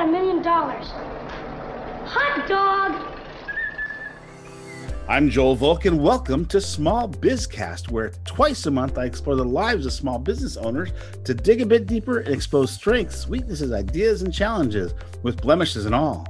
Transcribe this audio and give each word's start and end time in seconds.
a 0.00 0.06
million 0.06 0.40
dollars. 0.40 0.86
Hot 2.06 2.48
dog! 2.48 3.06
I'm 5.06 5.28
Joel 5.28 5.56
Volk, 5.56 5.84
and 5.84 6.02
Welcome 6.02 6.46
to 6.46 6.58
Small 6.58 7.06
Bizcast, 7.06 7.90
where 7.90 8.12
twice 8.24 8.64
a 8.64 8.70
month 8.70 8.96
I 8.96 9.04
explore 9.04 9.36
the 9.36 9.44
lives 9.44 9.84
of 9.84 9.92
small 9.92 10.18
business 10.18 10.56
owners 10.56 10.88
to 11.24 11.34
dig 11.34 11.60
a 11.60 11.66
bit 11.66 11.84
deeper 11.84 12.20
and 12.20 12.34
expose 12.34 12.70
strengths, 12.70 13.28
weaknesses, 13.28 13.72
ideas, 13.72 14.22
and 14.22 14.32
challenges 14.32 14.94
with 15.22 15.42
blemishes 15.42 15.84
and 15.84 15.94
all. 15.94 16.26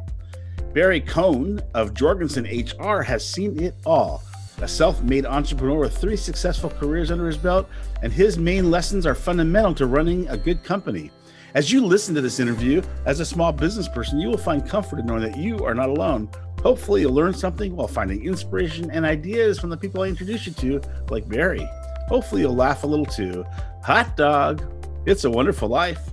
Barry 0.74 1.00
Cohn 1.00 1.60
of 1.72 1.94
Jorgensen 1.94 2.46
HR 2.46 3.02
has 3.02 3.24
seen 3.24 3.62
it 3.62 3.76
all. 3.86 4.20
A 4.62 4.66
self 4.66 5.00
made 5.04 5.26
entrepreneur 5.26 5.78
with 5.78 5.96
three 5.96 6.16
successful 6.16 6.70
careers 6.70 7.12
under 7.12 7.28
his 7.28 7.36
belt, 7.36 7.68
and 8.02 8.12
his 8.12 8.36
main 8.36 8.68
lessons 8.68 9.06
are 9.06 9.14
fundamental 9.14 9.76
to 9.76 9.86
running 9.86 10.28
a 10.28 10.36
good 10.36 10.64
company. 10.64 11.12
As 11.54 11.72
you 11.72 11.84
listen 11.84 12.14
to 12.14 12.20
this 12.20 12.40
interview, 12.40 12.82
as 13.06 13.20
a 13.20 13.24
small 13.24 13.52
business 13.52 13.88
person, 13.88 14.20
you 14.20 14.28
will 14.28 14.38
find 14.38 14.68
comfort 14.68 15.00
in 15.00 15.06
knowing 15.06 15.22
that 15.22 15.36
you 15.36 15.64
are 15.64 15.74
not 15.74 15.88
alone 15.88 16.28
Hopefully, 16.62 17.00
you'll 17.00 17.14
learn 17.14 17.32
something 17.32 17.74
while 17.74 17.88
finding 17.88 18.22
inspiration 18.22 18.90
and 18.90 19.06
ideas 19.06 19.58
from 19.58 19.70
the 19.70 19.76
people 19.78 20.02
I 20.02 20.08
introduce 20.08 20.46
you 20.46 20.52
to, 20.52 20.82
like 21.08 21.26
Barry. 21.26 21.66
Hopefully, 22.08 22.42
you'll 22.42 22.54
laugh 22.54 22.84
a 22.84 22.86
little 22.86 23.06
too. 23.06 23.46
Hot 23.82 24.14
dog, 24.14 24.62
it's 25.06 25.24
a 25.24 25.30
wonderful 25.30 25.70
life. 25.70 26.10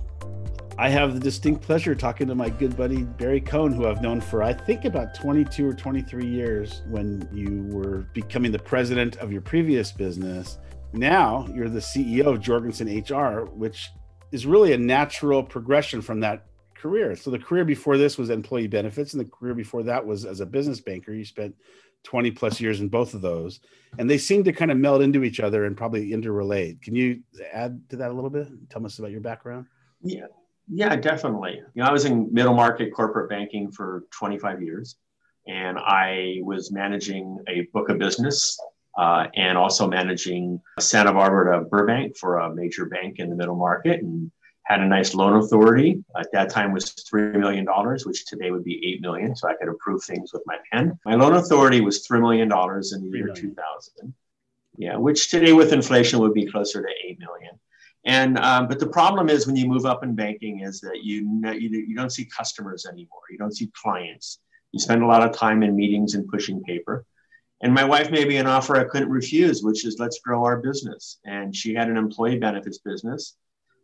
I 0.78 0.88
have 0.88 1.12
the 1.12 1.20
distinct 1.20 1.60
pleasure 1.60 1.94
talking 1.94 2.28
to 2.28 2.34
my 2.34 2.48
good 2.48 2.78
buddy 2.78 3.02
Barry 3.02 3.42
Cohn, 3.42 3.72
who 3.72 3.86
I've 3.86 4.00
known 4.00 4.22
for 4.22 4.42
I 4.42 4.54
think 4.54 4.86
about 4.86 5.14
22 5.14 5.68
or 5.68 5.74
23 5.74 6.24
years 6.24 6.82
when 6.88 7.28
you 7.30 7.64
were 7.70 8.06
becoming 8.14 8.50
the 8.50 8.58
president 8.58 9.16
of 9.16 9.30
your 9.30 9.42
previous 9.42 9.92
business. 9.92 10.58
Now 10.94 11.46
you're 11.52 11.68
the 11.68 11.80
CEO 11.80 12.26
of 12.28 12.40
Jorgensen 12.40 12.86
HR, 12.88 13.44
which 13.50 13.90
is 14.32 14.46
really 14.46 14.72
a 14.72 14.78
natural 14.78 15.42
progression 15.42 16.02
from 16.02 16.20
that 16.20 16.46
career. 16.74 17.16
So 17.16 17.30
the 17.30 17.38
career 17.38 17.64
before 17.64 17.98
this 17.98 18.18
was 18.18 18.30
employee 18.30 18.68
benefits, 18.68 19.12
and 19.12 19.20
the 19.20 19.28
career 19.28 19.54
before 19.54 19.82
that 19.84 20.04
was 20.04 20.24
as 20.24 20.40
a 20.40 20.46
business 20.46 20.80
banker. 20.80 21.12
You 21.12 21.24
spent 21.24 21.54
20 22.04 22.30
plus 22.30 22.60
years 22.60 22.80
in 22.80 22.88
both 22.88 23.14
of 23.14 23.20
those, 23.20 23.60
and 23.98 24.08
they 24.08 24.18
seem 24.18 24.44
to 24.44 24.52
kind 24.52 24.70
of 24.70 24.78
meld 24.78 25.02
into 25.02 25.24
each 25.24 25.40
other 25.40 25.64
and 25.64 25.76
probably 25.76 26.10
interrelate. 26.10 26.80
Can 26.82 26.94
you 26.94 27.20
add 27.52 27.80
to 27.90 27.96
that 27.96 28.10
a 28.10 28.14
little 28.14 28.30
bit? 28.30 28.48
Tell 28.70 28.84
us 28.86 28.98
about 28.98 29.10
your 29.10 29.20
background. 29.20 29.66
Yeah, 30.02 30.26
yeah, 30.68 30.94
definitely. 30.96 31.60
You 31.74 31.82
know, 31.82 31.88
I 31.88 31.92
was 31.92 32.04
in 32.04 32.32
middle 32.32 32.54
market 32.54 32.94
corporate 32.94 33.28
banking 33.28 33.72
for 33.72 34.04
25 34.12 34.62
years, 34.62 34.96
and 35.46 35.78
I 35.78 36.36
was 36.42 36.70
managing 36.70 37.38
a 37.48 37.62
book 37.72 37.88
of 37.88 37.98
business. 37.98 38.58
Uh, 38.98 39.28
and 39.36 39.56
also 39.56 39.86
managing 39.86 40.60
Santa 40.80 41.12
Barbara 41.12 41.56
to 41.56 41.64
Burbank 41.66 42.16
for 42.16 42.38
a 42.38 42.52
major 42.52 42.86
bank 42.86 43.20
in 43.20 43.30
the 43.30 43.36
middle 43.36 43.54
market, 43.54 44.02
and 44.02 44.32
had 44.68 44.80
a 44.80 44.86
nice 44.86 45.14
loan 45.14 45.42
authority. 45.42 46.04
At 46.18 46.32
that 46.32 46.50
time 46.50 46.72
was 46.72 46.86
$3 46.90 47.38
million, 47.38 47.64
which 48.04 48.26
today 48.26 48.50
would 48.50 48.64
be 48.64 48.94
8 48.96 49.00
million. 49.00 49.34
So 49.34 49.48
I 49.48 49.54
could 49.54 49.68
approve 49.68 50.02
things 50.02 50.32
with 50.32 50.42
my 50.46 50.56
pen. 50.70 50.98
My 51.06 51.14
loan 51.14 51.34
authority 51.34 51.80
was 51.80 52.06
$3 52.06 52.20
million 52.20 52.50
in 52.50 53.10
the 53.10 53.16
year 53.16 53.32
2000. 53.32 54.14
Yeah, 54.76 54.96
which 54.96 55.30
today 55.30 55.52
with 55.52 55.72
inflation 55.72 56.18
would 56.18 56.34
be 56.34 56.46
closer 56.46 56.82
to 56.82 56.88
8 57.06 57.18
million. 57.18 57.58
And 58.04 58.38
um, 58.38 58.68
but 58.68 58.78
the 58.78 58.86
problem 58.86 59.28
is 59.28 59.46
when 59.46 59.56
you 59.56 59.66
move 59.66 59.86
up 59.86 60.04
in 60.04 60.14
banking 60.14 60.60
is 60.60 60.80
that 60.80 61.02
you, 61.02 61.40
you 61.44 61.68
you 61.88 61.96
don't 61.96 62.10
see 62.10 62.24
customers 62.24 62.86
anymore. 62.86 63.22
You 63.30 63.38
don't 63.38 63.56
see 63.56 63.70
clients. 63.74 64.38
You 64.72 64.80
spend 64.80 65.02
a 65.02 65.06
lot 65.06 65.22
of 65.22 65.36
time 65.36 65.62
in 65.62 65.74
meetings 65.74 66.14
and 66.14 66.28
pushing 66.28 66.62
paper. 66.62 67.04
And 67.60 67.74
my 67.74 67.84
wife 67.84 68.10
made 68.10 68.28
me 68.28 68.36
an 68.36 68.46
offer 68.46 68.76
I 68.76 68.84
couldn't 68.84 69.10
refuse, 69.10 69.62
which 69.62 69.84
is 69.84 69.98
let's 69.98 70.20
grow 70.20 70.44
our 70.44 70.58
business. 70.58 71.18
And 71.24 71.54
she 71.54 71.74
had 71.74 71.88
an 71.88 71.96
employee 71.96 72.38
benefits 72.38 72.78
business 72.78 73.36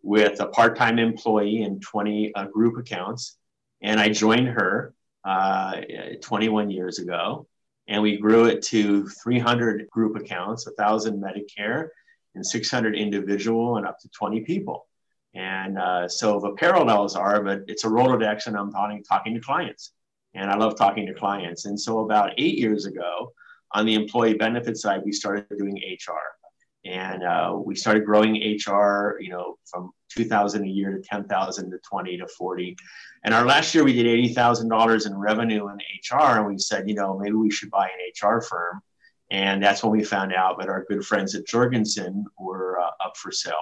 with 0.03 0.41
a 0.41 0.47
part-time 0.47 0.98
employee 0.98 1.62
and 1.62 1.83
20 1.83 2.34
uh, 2.34 2.47
group 2.47 2.78
accounts. 2.78 3.36
And 3.83 3.98
I 3.98 4.11
joined 4.11 4.48
her 4.48 4.95
uh, 5.25 5.80
21 6.20 6.70
years 6.70 6.98
ago. 6.98 7.48
And 7.89 8.00
we 8.00 8.17
grew 8.17 8.47
it 8.47 8.62
to 8.64 9.07
300 9.08 9.90
group 9.90 10.17
accounts, 10.17 10.67
1,000 10.67 11.23
Medicare, 11.23 11.89
and 12.34 12.46
600 12.46 12.96
individual, 12.96 13.77
and 13.77 13.86
up 13.86 13.98
to 14.01 14.08
20 14.08 14.40
people. 14.40 14.86
And 15.34 15.79
uh, 15.79 16.08
so 16.08 16.39
the 16.40 16.52
parallels 16.52 17.17
are, 17.17 17.42
but 17.42 17.63
it's 17.67 17.84
a 17.84 17.89
Rolodex, 17.89 18.46
and 18.46 18.57
I'm 18.57 18.73
talking, 18.73 19.02
talking 19.02 19.34
to 19.34 19.40
clients. 19.40 19.92
And 20.34 20.51
I 20.51 20.57
love 20.57 20.77
talking 20.77 21.07
to 21.07 21.14
clients. 21.14 21.67
And 21.67 21.79
so 21.79 22.01
about 22.01 22.33
eight 22.39 22.57
years 22.57 22.86
ago, 22.86 23.33
on 23.74 23.85
the 23.85 23.95
employee 23.95 24.35
benefit 24.35 24.77
side, 24.77 25.02
we 25.05 25.12
started 25.12 25.46
doing 25.58 25.77
HR 25.77 26.35
and 26.85 27.24
uh, 27.24 27.57
we 27.64 27.74
started 27.74 28.05
growing 28.05 28.35
HR, 28.36 29.18
you 29.20 29.30
know, 29.30 29.58
from 29.64 29.90
2,000 30.11 30.64
a 30.64 30.68
year 30.68 30.92
to 30.92 31.01
10,000 31.01 31.70
to 31.70 31.79
20 31.79 32.18
to 32.18 32.27
40. 32.29 32.77
And 33.24 33.34
our 33.34 33.45
last 33.45 33.74
year 33.74 33.84
we 33.84 33.95
did 33.95 34.07
$80,000 34.07 35.07
in 35.07 35.17
revenue 35.17 35.68
in 35.68 35.77
HR, 35.77 36.39
and 36.39 36.46
we 36.46 36.58
said, 36.58 36.89
you 36.89 36.95
know, 36.95 37.18
maybe 37.18 37.34
we 37.34 37.51
should 37.51 37.70
buy 37.70 37.86
an 37.89 38.29
HR 38.29 38.42
firm. 38.42 38.83
And 39.30 39.63
that's 39.63 39.83
when 39.83 39.92
we 39.92 40.05
found 40.05 40.34
out 40.34 40.58
that 40.61 40.68
our 40.68 40.84
good 40.89 41.05
friends 41.05 41.34
at 41.34 41.46
Jorgensen 41.46 42.27
were 42.39 42.79
uh, 42.79 42.90
up 43.05 43.17
for 43.17 43.33
sale. 43.33 43.55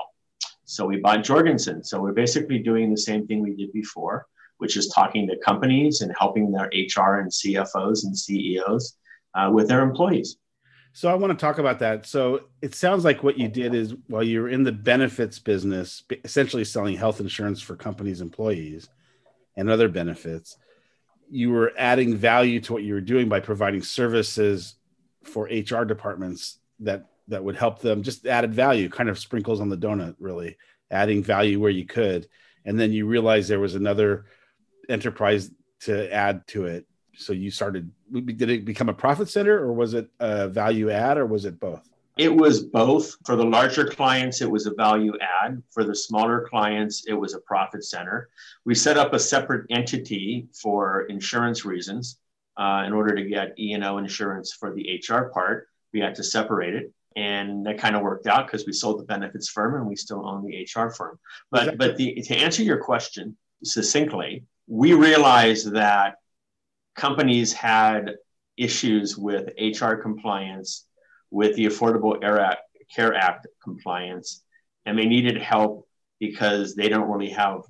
So 0.65 0.85
we 0.87 0.99
bought 0.99 1.23
Jorgensen. 1.23 1.85
So 1.85 2.01
we're 2.01 2.13
basically 2.13 2.59
doing 2.59 2.91
the 2.91 2.99
same 2.99 3.27
thing 3.27 3.41
we 3.41 3.55
did 3.55 3.73
before, 3.73 4.27
which 4.59 4.77
is 4.77 4.89
talking 4.89 5.29
to 5.29 5.39
companies 5.39 6.01
and 6.01 6.13
helping 6.19 6.51
their 6.51 6.67
HR 6.67 7.21
and 7.21 7.31
CFOs 7.31 8.05
and 8.05 8.19
CEOs 8.19 8.97
uh, 9.35 9.51
with 9.53 9.69
their 9.69 9.83
employees. 9.83 10.37
So 10.95 11.09
I 11.09 11.15
want 11.15 11.37
to 11.37 11.43
talk 11.43 11.59
about 11.59 11.79
that. 11.79 12.07
So 12.07 12.43
it 12.61 12.75
sounds 12.75 13.05
like 13.05 13.23
what 13.23 13.39
you 13.39 13.49
did 13.49 13.75
is 13.75 13.95
while 14.09 14.23
you 14.23 14.43
were 14.43 14.49
in 14.49 14.63
the 14.63 14.73
benefits 14.73 15.39
business, 15.39 16.03
essentially 16.25 16.65
selling 16.65 16.97
health 16.97 17.19
insurance 17.19 17.63
for 17.63 17.77
companies' 17.77 18.21
employees 18.21 18.91
and 19.57 19.71
other 19.71 19.89
benefits, 19.89 20.59
you 21.31 21.51
were 21.51 21.73
adding 21.79 22.15
value 22.15 22.61
to 22.61 22.75
what 22.75 22.83
you 22.83 22.93
were 22.93 23.01
doing 23.01 23.29
by 23.29 23.41
providing 23.41 23.83
services 23.83 24.75
for 25.25 25.45
HR 25.45 25.85
departments 25.85 26.59
that 26.81 27.07
that 27.29 27.43
would 27.43 27.57
help 27.57 27.81
them 27.81 28.03
just 28.03 28.27
added 28.27 28.53
value, 28.53 28.91
kind 28.91 29.09
of 29.09 29.19
sprinkles 29.19 29.61
on 29.61 29.71
the 29.71 29.77
donut, 29.77 30.15
really 30.19 30.57
adding 30.91 31.23
value 31.23 31.59
where 31.59 31.71
you 31.71 31.87
could. 31.87 32.27
And 32.65 32.79
then 32.79 32.93
you 32.93 33.07
realized 33.07 33.49
there 33.49 33.61
was 33.61 33.77
another 33.77 34.27
enterprise 34.89 35.51
to 35.81 36.13
add 36.13 36.47
to 36.49 36.67
it 36.67 36.87
so 37.17 37.33
you 37.33 37.51
started 37.51 37.91
did 38.13 38.51
it 38.51 38.65
become 38.65 38.89
a 38.89 38.95
profit 38.95 39.29
center 39.29 39.59
or 39.59 39.73
was 39.73 39.95
it 39.95 40.09
a 40.21 40.49
value 40.49 40.91
add 40.91 41.19
or 41.19 41.27
was 41.27 41.45
it 41.45 41.59
both? 41.61 41.89
It 42.19 42.35
was 42.35 42.63
both. 42.63 43.17
For 43.25 43.37
the 43.37 43.45
larger 43.45 43.87
clients 43.87 44.41
it 44.43 44.51
was 44.51 44.67
a 44.67 44.75
value 44.75 45.15
add. 45.21 45.63
For 45.71 45.85
the 45.85 45.95
smaller 45.95 46.47
clients 46.49 47.05
it 47.07 47.15
was 47.15 47.35
a 47.35 47.41
profit 47.41 47.85
center. 47.85 48.29
We 48.65 48.75
set 48.75 48.99
up 48.99 49.13
a 49.13 49.19
separate 49.19 49.67
entity 49.71 50.49
for 50.53 51.03
insurance 51.03 51.65
reasons. 51.65 52.19
Uh, 52.59 52.85
in 52.87 52.93
order 52.93 53.15
to 53.15 53.25
get 53.25 53.59
e&o 53.59 53.97
insurance 53.97 54.53
for 54.53 54.75
the 54.75 55.03
hr 55.09 55.31
part 55.33 55.69
we 55.95 56.01
had 56.01 56.15
to 56.15 56.23
separate 56.23 56.75
it. 56.75 56.93
And 57.17 57.65
that 57.65 57.79
kind 57.79 57.97
of 57.97 58.03
worked 58.03 58.27
out 58.27 58.47
because 58.47 58.67
we 58.67 58.75
sold 58.75 59.01
the 59.01 59.05
benefits 59.05 59.49
firm 59.49 59.75
and 59.75 59.87
we 59.87 59.97
still 59.97 60.27
own 60.27 60.45
the 60.45 60.69
hr 60.77 60.91
firm. 60.91 61.19
But 61.51 61.79
but 61.79 61.97
the, 61.97 62.15
to 62.15 62.37
answer 62.37 62.63
your 62.63 62.79
question 62.79 63.37
succinctly 63.65 64.45
we 64.67 64.93
realized 64.95 65.73
that 65.73 66.17
companies 66.95 67.53
had 67.53 68.13
issues 68.57 69.17
with 69.17 69.51
HR 69.59 69.95
compliance, 69.95 70.87
with 71.31 71.57
the 71.57 71.67
Affordable 71.67 72.21
Care 72.95 73.15
Act 73.15 73.47
compliance, 73.63 74.43
and 74.85 74.99
they 74.99 75.07
needed 75.07 75.41
help 75.41 75.89
because 76.21 76.75
they 76.75 76.89
don't 76.89 77.09
really 77.09 77.31
have 77.31 77.63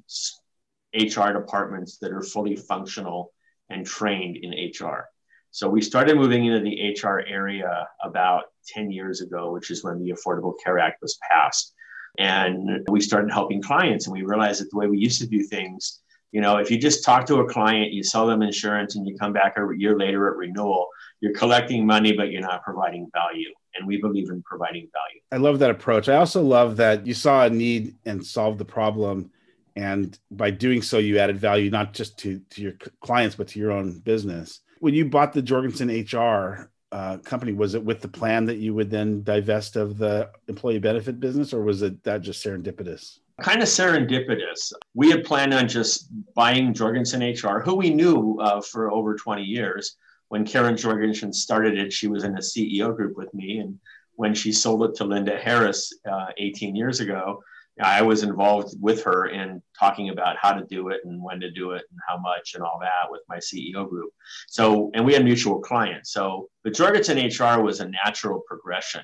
HR 0.94 1.32
departments 1.32 1.98
that 1.98 2.12
are 2.12 2.22
fully 2.22 2.56
functional 2.56 3.32
and 3.70 3.86
trained 3.86 4.36
in 4.36 4.50
HR. 4.50 5.08
So 5.50 5.68
we 5.68 5.80
started 5.80 6.16
moving 6.16 6.46
into 6.46 6.60
the 6.60 6.94
HR 7.00 7.20
area 7.20 7.86
about 8.02 8.44
10 8.68 8.90
years 8.90 9.20
ago, 9.20 9.52
which 9.52 9.70
is 9.70 9.84
when 9.84 10.02
the 10.02 10.12
Affordable 10.12 10.54
Care 10.62 10.78
Act 10.78 11.00
was 11.00 11.18
passed. 11.30 11.74
And 12.18 12.86
we 12.90 13.00
started 13.00 13.30
helping 13.30 13.62
clients, 13.62 14.06
and 14.06 14.12
we 14.12 14.22
realized 14.22 14.60
that 14.60 14.70
the 14.70 14.76
way 14.76 14.86
we 14.86 14.98
used 14.98 15.20
to 15.20 15.26
do 15.26 15.42
things 15.42 16.00
you 16.32 16.40
know, 16.40 16.56
if 16.56 16.70
you 16.70 16.78
just 16.78 17.04
talk 17.04 17.26
to 17.26 17.40
a 17.40 17.48
client, 17.48 17.92
you 17.92 18.02
sell 18.02 18.26
them 18.26 18.42
insurance, 18.42 18.96
and 18.96 19.06
you 19.06 19.16
come 19.16 19.34
back 19.34 19.56
a 19.58 19.68
year 19.76 19.96
later 19.96 20.28
at 20.28 20.36
renewal, 20.36 20.88
you're 21.20 21.34
collecting 21.34 21.86
money, 21.86 22.12
but 22.12 22.30
you're 22.30 22.40
not 22.40 22.62
providing 22.62 23.08
value. 23.12 23.50
And 23.74 23.86
we 23.86 24.00
believe 24.00 24.30
in 24.30 24.42
providing 24.42 24.88
value. 24.92 25.20
I 25.30 25.36
love 25.36 25.58
that 25.60 25.70
approach. 25.70 26.08
I 26.08 26.16
also 26.16 26.42
love 26.42 26.76
that 26.78 27.06
you 27.06 27.14
saw 27.14 27.44
a 27.44 27.50
need 27.50 27.96
and 28.06 28.24
solved 28.24 28.58
the 28.58 28.64
problem. 28.64 29.30
And 29.76 30.18
by 30.30 30.50
doing 30.50 30.82
so, 30.82 30.98
you 30.98 31.18
added 31.18 31.38
value 31.38 31.70
not 31.70 31.92
just 31.92 32.18
to, 32.20 32.40
to 32.50 32.62
your 32.62 32.72
clients, 33.02 33.36
but 33.36 33.48
to 33.48 33.58
your 33.58 33.70
own 33.70 33.98
business. 34.00 34.60
When 34.80 34.94
you 34.94 35.04
bought 35.06 35.32
the 35.32 35.42
Jorgensen 35.42 35.88
HR 35.88 36.70
uh, 36.90 37.18
company, 37.18 37.52
was 37.52 37.74
it 37.74 37.84
with 37.84 38.00
the 38.00 38.08
plan 38.08 38.46
that 38.46 38.56
you 38.56 38.74
would 38.74 38.90
then 38.90 39.22
divest 39.22 39.76
of 39.76 39.96
the 39.96 40.30
employee 40.48 40.78
benefit 40.78 41.20
business, 41.20 41.52
or 41.52 41.62
was 41.62 41.82
it 41.82 42.02
that 42.04 42.22
just 42.22 42.44
serendipitous? 42.44 43.18
Kind 43.40 43.62
of 43.62 43.68
serendipitous. 43.68 44.72
We 44.94 45.10
had 45.10 45.24
planned 45.24 45.54
on 45.54 45.68
just 45.68 46.08
buying 46.34 46.74
Jorgensen 46.74 47.22
HR, 47.22 47.60
who 47.60 47.74
we 47.74 47.90
knew 47.90 48.38
uh, 48.40 48.60
for 48.60 48.90
over 48.90 49.14
20 49.14 49.42
years. 49.42 49.96
When 50.28 50.44
Karen 50.44 50.76
Jorgensen 50.76 51.32
started 51.32 51.78
it, 51.78 51.92
she 51.92 52.08
was 52.08 52.24
in 52.24 52.36
a 52.36 52.40
CEO 52.40 52.94
group 52.94 53.16
with 53.16 53.32
me. 53.34 53.58
And 53.58 53.78
when 54.14 54.34
she 54.34 54.52
sold 54.52 54.84
it 54.84 54.94
to 54.96 55.04
Linda 55.04 55.38
Harris 55.38 55.92
uh, 56.10 56.26
18 56.38 56.76
years 56.76 57.00
ago, 57.00 57.42
I 57.80 58.02
was 58.02 58.22
involved 58.22 58.74
with 58.80 59.02
her 59.04 59.28
in 59.28 59.62
talking 59.78 60.10
about 60.10 60.36
how 60.36 60.52
to 60.52 60.64
do 60.66 60.88
it 60.88 61.00
and 61.04 61.22
when 61.22 61.40
to 61.40 61.50
do 61.50 61.70
it 61.70 61.82
and 61.90 61.98
how 62.06 62.18
much 62.18 62.52
and 62.54 62.62
all 62.62 62.78
that 62.80 63.10
with 63.10 63.22
my 63.28 63.38
CEO 63.38 63.88
group. 63.88 64.10
So, 64.48 64.90
and 64.94 65.04
we 65.04 65.14
had 65.14 65.24
mutual 65.24 65.58
clients. 65.60 66.12
So, 66.12 66.48
the 66.64 66.70
Jorgensen 66.70 67.16
HR 67.16 67.62
was 67.62 67.80
a 67.80 67.88
natural 67.88 68.42
progression. 68.46 69.02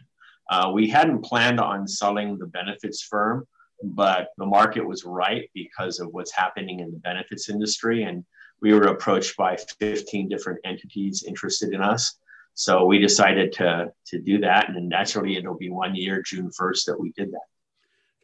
Uh, 0.50 0.70
we 0.72 0.88
hadn't 0.88 1.24
planned 1.24 1.60
on 1.60 1.88
selling 1.88 2.38
the 2.38 2.46
benefits 2.46 3.02
firm, 3.02 3.46
but 3.82 4.28
the 4.38 4.46
market 4.46 4.86
was 4.86 5.04
right 5.04 5.48
because 5.54 6.00
of 6.00 6.08
what's 6.12 6.32
happening 6.32 6.80
in 6.80 6.90
the 6.90 6.98
benefits 6.98 7.48
industry. 7.48 8.02
And 8.02 8.24
we 8.60 8.72
were 8.72 8.88
approached 8.88 9.36
by 9.36 9.56
15 9.56 10.28
different 10.28 10.60
entities 10.64 11.24
interested 11.26 11.72
in 11.72 11.80
us. 11.80 12.18
So 12.54 12.86
we 12.86 12.98
decided 12.98 13.52
to, 13.54 13.92
to 14.06 14.18
do 14.20 14.40
that. 14.40 14.70
And 14.70 14.88
naturally, 14.88 15.36
it'll 15.36 15.56
be 15.56 15.70
one 15.70 15.94
year, 15.94 16.22
June 16.22 16.50
1st, 16.58 16.84
that 16.86 17.00
we 17.00 17.12
did 17.12 17.30
that 17.30 17.46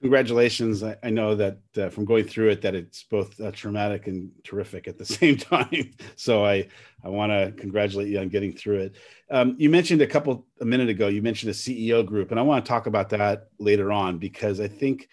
congratulations 0.04 0.82
I, 0.82 0.96
I, 1.02 1.08
know 1.08 1.34
that 1.34 1.58
uh, 1.78 1.88
from 1.88 2.04
going 2.04 2.24
through 2.24 2.50
it 2.50 2.60
that 2.60 2.74
it's 2.74 3.04
both 3.04 3.40
uh, 3.40 3.50
traumatic 3.52 4.06
and 4.06 4.30
terrific 4.42 4.86
at 4.86 4.98
the 4.98 5.04
same 5.18 5.38
time 5.38 5.94
so 6.16 6.44
i 6.44 6.68
i 7.02 7.08
want 7.08 7.32
to 7.32 7.52
congratulate 7.58 8.08
you 8.08 8.18
on 8.18 8.28
getting 8.28 8.52
through 8.52 8.80
it 8.80 8.96
um, 9.30 9.56
you 9.58 9.70
mentioned 9.70 10.02
a 10.02 10.06
couple 10.06 10.46
a 10.60 10.64
minute 10.66 10.90
ago 10.90 11.08
you 11.08 11.22
mentioned 11.22 11.48
a 11.48 11.54
ceo 11.54 12.04
group 12.04 12.32
and 12.32 12.38
i 12.38 12.42
want 12.42 12.62
to 12.62 12.68
talk 12.68 12.86
about 12.86 13.08
that 13.08 13.48
later 13.58 13.90
on 13.92 14.18
because 14.18 14.60
i 14.60 14.68
think 14.68 15.08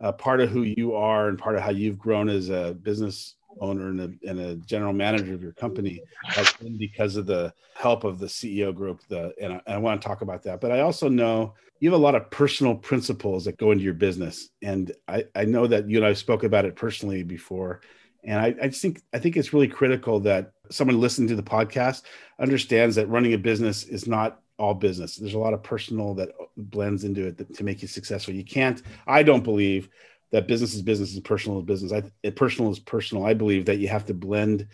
uh, 0.00 0.12
part 0.12 0.40
of 0.40 0.50
who 0.50 0.62
you 0.62 0.94
are 0.94 1.28
and 1.28 1.38
part 1.38 1.56
of 1.56 1.62
how 1.62 1.70
you've 1.70 1.98
grown 1.98 2.28
as 2.28 2.50
a 2.50 2.76
business 2.82 3.36
owner 3.60 3.88
and 3.88 4.00
a, 4.00 4.28
and 4.28 4.40
a 4.40 4.56
general 4.56 4.92
manager 4.92 5.34
of 5.34 5.42
your 5.42 5.52
company 5.52 6.02
has 6.24 6.52
been 6.54 6.76
because 6.76 7.16
of 7.16 7.26
the 7.26 7.52
help 7.74 8.04
of 8.04 8.18
the 8.18 8.26
ceo 8.26 8.74
group 8.74 9.00
the 9.08 9.32
and 9.40 9.54
I, 9.54 9.74
I 9.74 9.78
want 9.78 10.00
to 10.00 10.06
talk 10.06 10.22
about 10.22 10.42
that 10.44 10.60
but 10.60 10.72
i 10.72 10.80
also 10.80 11.08
know 11.08 11.54
you 11.80 11.90
have 11.90 11.98
a 11.98 12.02
lot 12.02 12.14
of 12.14 12.30
personal 12.30 12.74
principles 12.74 13.44
that 13.44 13.58
go 13.58 13.70
into 13.70 13.84
your 13.84 13.94
business 13.94 14.48
and 14.62 14.92
i 15.08 15.24
i 15.34 15.44
know 15.44 15.66
that 15.66 15.88
you 15.88 15.98
and 15.98 16.04
I 16.04 16.08
have 16.08 16.18
spoke 16.18 16.44
about 16.44 16.64
it 16.64 16.76
personally 16.76 17.22
before 17.22 17.80
and 18.24 18.40
I, 18.40 18.54
I 18.60 18.68
think 18.70 19.02
i 19.12 19.18
think 19.18 19.36
it's 19.36 19.52
really 19.52 19.68
critical 19.68 20.20
that 20.20 20.52
someone 20.70 21.00
listening 21.00 21.28
to 21.28 21.36
the 21.36 21.42
podcast 21.42 22.02
understands 22.40 22.96
that 22.96 23.08
running 23.08 23.34
a 23.34 23.38
business 23.38 23.84
is 23.84 24.06
not 24.06 24.40
all 24.58 24.74
business 24.74 25.16
there's 25.16 25.34
a 25.34 25.38
lot 25.38 25.54
of 25.54 25.62
personal 25.62 26.14
that 26.14 26.30
blends 26.56 27.04
into 27.04 27.26
it 27.26 27.54
to 27.54 27.64
make 27.64 27.82
you 27.82 27.88
successful 27.88 28.34
you 28.34 28.44
can't 28.44 28.82
i 29.06 29.22
don't 29.22 29.44
believe 29.44 29.88
that 30.30 30.48
business 30.48 30.74
is 30.74 30.82
business 30.82 31.14
and 31.14 31.24
personal 31.24 31.58
is 31.58 31.64
business 31.64 31.92
i 31.92 32.02
eh, 32.24 32.30
personal 32.30 32.70
is 32.70 32.78
personal 32.78 33.24
i 33.24 33.34
believe 33.34 33.66
that 33.66 33.78
you 33.78 33.88
have 33.88 34.04
to 34.04 34.14
blend 34.14 34.68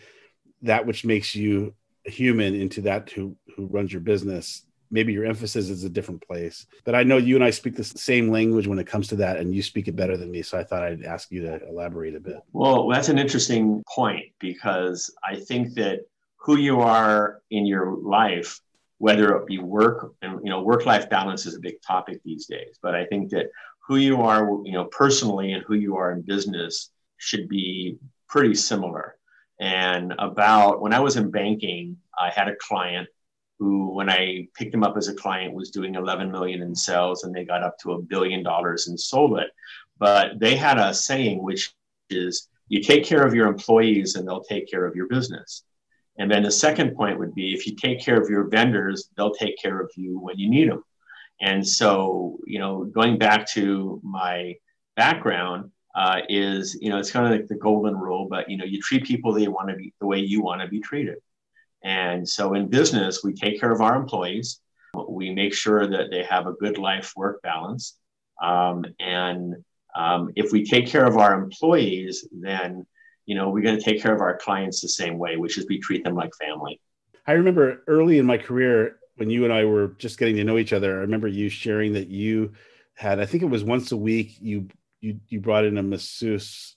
that 0.61 0.85
which 0.85 1.03
makes 1.03 1.33
you 1.35 1.73
human 2.05 2.53
into 2.53 2.81
that 2.81 3.09
who 3.09 3.35
who 3.55 3.65
runs 3.67 3.91
your 3.91 4.01
business 4.01 4.65
maybe 4.91 5.13
your 5.13 5.25
emphasis 5.25 5.69
is 5.69 5.83
a 5.83 5.89
different 5.89 6.21
place. 6.27 6.67
But 6.83 6.95
I 6.95 7.03
know 7.03 7.17
you 7.17 7.35
and 7.35 7.43
I 7.43 7.49
speak 7.49 7.75
the 7.75 7.83
same 7.83 8.29
language 8.29 8.67
when 8.67 8.77
it 8.77 8.85
comes 8.85 9.07
to 9.07 9.15
that, 9.17 9.37
and 9.37 9.55
you 9.55 9.63
speak 9.63 9.87
it 9.87 9.95
better 9.95 10.17
than 10.17 10.29
me. 10.29 10.41
So 10.41 10.59
I 10.59 10.63
thought 10.63 10.83
I'd 10.83 11.03
ask 11.03 11.31
you 11.31 11.41
to 11.43 11.67
elaborate 11.67 12.15
a 12.15 12.19
bit. 12.19 12.37
Well, 12.51 12.87
that's 12.89 13.09
an 13.09 13.17
interesting 13.17 13.83
point 13.87 14.25
because 14.39 15.13
I 15.23 15.37
think 15.37 15.73
that 15.75 16.01
who 16.37 16.57
you 16.57 16.81
are 16.81 17.41
in 17.49 17.65
your 17.65 17.95
life, 17.97 18.59
whether 19.01 19.35
it 19.35 19.47
be 19.47 19.57
work 19.57 20.13
and 20.21 20.39
you 20.43 20.51
know, 20.51 20.61
work-life 20.61 21.09
balance 21.09 21.47
is 21.47 21.55
a 21.55 21.59
big 21.59 21.81
topic 21.81 22.21
these 22.23 22.45
days. 22.45 22.77
But 22.83 22.93
I 22.93 23.05
think 23.07 23.31
that 23.31 23.47
who 23.87 23.95
you 23.95 24.21
are, 24.21 24.41
you 24.63 24.73
know, 24.73 24.85
personally 24.85 25.53
and 25.53 25.63
who 25.63 25.73
you 25.73 25.95
are 25.97 26.11
in 26.11 26.21
business 26.21 26.91
should 27.17 27.49
be 27.49 27.97
pretty 28.29 28.53
similar. 28.53 29.15
And 29.59 30.13
about 30.19 30.81
when 30.81 30.93
I 30.93 30.99
was 30.99 31.17
in 31.17 31.31
banking, 31.31 31.97
I 32.15 32.29
had 32.29 32.47
a 32.47 32.55
client 32.57 33.07
who, 33.57 33.89
when 33.89 34.07
I 34.07 34.47
picked 34.53 34.73
him 34.75 34.83
up 34.83 34.95
as 34.97 35.07
a 35.07 35.15
client, 35.15 35.55
was 35.55 35.71
doing 35.71 35.95
11 35.95 36.31
million 36.31 36.61
in 36.61 36.75
sales, 36.75 37.23
and 37.23 37.33
they 37.33 37.43
got 37.43 37.63
up 37.63 37.79
to 37.79 37.93
a 37.93 38.01
billion 38.01 38.43
dollars 38.43 38.87
and 38.87 38.99
sold 38.99 39.39
it. 39.39 39.49
But 39.97 40.39
they 40.39 40.55
had 40.55 40.77
a 40.77 40.93
saying, 40.93 41.41
which 41.41 41.73
is, 42.11 42.49
"You 42.67 42.83
take 42.83 43.03
care 43.03 43.25
of 43.25 43.33
your 43.33 43.47
employees, 43.47 44.13
and 44.13 44.27
they'll 44.27 44.43
take 44.43 44.69
care 44.69 44.85
of 44.85 44.95
your 44.95 45.07
business." 45.07 45.63
And 46.17 46.29
then 46.29 46.43
the 46.43 46.51
second 46.51 46.95
point 46.95 47.19
would 47.19 47.33
be, 47.33 47.53
if 47.53 47.65
you 47.65 47.75
take 47.75 48.01
care 48.01 48.21
of 48.21 48.29
your 48.29 48.49
vendors, 48.49 49.09
they'll 49.15 49.33
take 49.33 49.57
care 49.57 49.79
of 49.79 49.89
you 49.95 50.19
when 50.19 50.37
you 50.37 50.49
need 50.49 50.69
them. 50.69 50.83
And 51.39 51.67
so, 51.67 52.37
you 52.45 52.59
know, 52.59 52.83
going 52.83 53.17
back 53.17 53.49
to 53.53 53.99
my 54.03 54.55
background, 54.95 55.71
uh, 55.95 56.21
is 56.29 56.77
you 56.79 56.89
know 56.89 56.97
it's 56.97 57.11
kind 57.11 57.25
of 57.25 57.31
like 57.31 57.47
the 57.47 57.55
golden 57.55 57.95
rule, 57.97 58.27
but 58.29 58.49
you 58.49 58.57
know 58.57 58.65
you 58.65 58.79
treat 58.81 59.03
people 59.03 59.33
they 59.33 59.47
want 59.47 59.69
to 59.69 59.75
be 59.75 59.93
the 59.99 60.07
way 60.07 60.19
you 60.19 60.41
want 60.41 60.61
to 60.61 60.67
be 60.67 60.79
treated. 60.79 61.17
And 61.83 62.27
so 62.27 62.53
in 62.53 62.69
business, 62.69 63.23
we 63.23 63.33
take 63.33 63.59
care 63.59 63.71
of 63.71 63.81
our 63.81 63.95
employees. 63.95 64.59
We 65.09 65.33
make 65.33 65.53
sure 65.53 65.87
that 65.87 66.11
they 66.11 66.23
have 66.23 66.47
a 66.47 66.53
good 66.53 66.77
life 66.77 67.13
work 67.15 67.41
balance. 67.41 67.97
Um, 68.41 68.85
and 68.99 69.55
um, 69.95 70.31
if 70.35 70.51
we 70.51 70.63
take 70.63 70.87
care 70.87 71.05
of 71.05 71.17
our 71.17 71.33
employees, 71.33 72.27
then 72.31 72.85
you 73.31 73.37
know 73.37 73.47
we're 73.47 73.63
going 73.63 73.77
to 73.77 73.81
take 73.81 74.01
care 74.01 74.13
of 74.13 74.19
our 74.19 74.35
clients 74.35 74.81
the 74.81 74.89
same 74.89 75.17
way, 75.17 75.37
which 75.37 75.57
is 75.57 75.65
we 75.69 75.79
treat 75.79 76.03
them 76.03 76.15
like 76.15 76.31
family. 76.35 76.81
I 77.25 77.31
remember 77.31 77.81
early 77.87 78.17
in 78.17 78.25
my 78.25 78.37
career 78.37 78.97
when 79.15 79.29
you 79.29 79.45
and 79.45 79.53
I 79.53 79.63
were 79.63 79.95
just 79.99 80.19
getting 80.19 80.35
to 80.35 80.43
know 80.43 80.57
each 80.57 80.73
other. 80.73 80.97
I 80.97 81.01
remember 81.01 81.29
you 81.29 81.47
sharing 81.47 81.93
that 81.93 82.09
you 82.09 82.51
had, 82.93 83.21
I 83.21 83.25
think 83.25 83.41
it 83.41 83.45
was 83.45 83.63
once 83.63 83.93
a 83.93 83.95
week, 83.95 84.35
you 84.41 84.67
you 84.99 85.21
you 85.29 85.39
brought 85.39 85.63
in 85.63 85.77
a 85.77 85.81
masseuse 85.81 86.75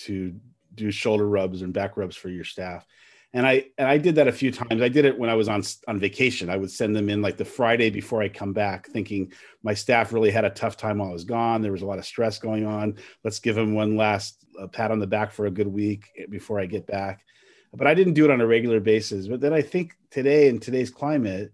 to 0.00 0.34
do 0.74 0.90
shoulder 0.90 1.26
rubs 1.26 1.62
and 1.62 1.72
back 1.72 1.96
rubs 1.96 2.14
for 2.14 2.28
your 2.28 2.44
staff 2.44 2.86
and 3.36 3.46
I 3.46 3.66
and 3.76 3.86
I 3.86 3.98
did 3.98 4.14
that 4.14 4.28
a 4.28 4.32
few 4.32 4.50
times. 4.50 4.80
I 4.80 4.88
did 4.88 5.04
it 5.04 5.18
when 5.18 5.28
I 5.28 5.34
was 5.34 5.46
on 5.46 5.62
on 5.86 6.00
vacation. 6.00 6.48
I 6.48 6.56
would 6.56 6.70
send 6.70 6.96
them 6.96 7.10
in 7.10 7.20
like 7.20 7.36
the 7.36 7.44
Friday 7.44 7.90
before 7.90 8.22
I 8.22 8.30
come 8.30 8.54
back, 8.54 8.86
thinking 8.86 9.30
my 9.62 9.74
staff 9.74 10.10
really 10.10 10.30
had 10.30 10.46
a 10.46 10.50
tough 10.50 10.78
time 10.78 10.98
while 10.98 11.10
I 11.10 11.12
was 11.12 11.24
gone. 11.24 11.60
There 11.60 11.70
was 11.70 11.82
a 11.82 11.86
lot 11.86 11.98
of 11.98 12.06
stress 12.06 12.38
going 12.38 12.64
on. 12.64 12.96
Let's 13.24 13.38
give 13.38 13.54
them 13.54 13.74
one 13.74 13.94
last 13.94 14.42
uh, 14.58 14.68
pat 14.68 14.90
on 14.90 15.00
the 15.00 15.06
back 15.06 15.32
for 15.32 15.44
a 15.44 15.50
good 15.50 15.66
week 15.66 16.06
before 16.30 16.58
I 16.58 16.64
get 16.64 16.86
back. 16.86 17.26
But 17.74 17.86
I 17.86 17.92
didn't 17.92 18.14
do 18.14 18.24
it 18.24 18.30
on 18.30 18.40
a 18.40 18.46
regular 18.46 18.80
basis. 18.80 19.28
But 19.28 19.42
then 19.42 19.52
I 19.52 19.60
think 19.60 19.92
today 20.10 20.48
in 20.48 20.58
today's 20.58 20.90
climate, 20.90 21.52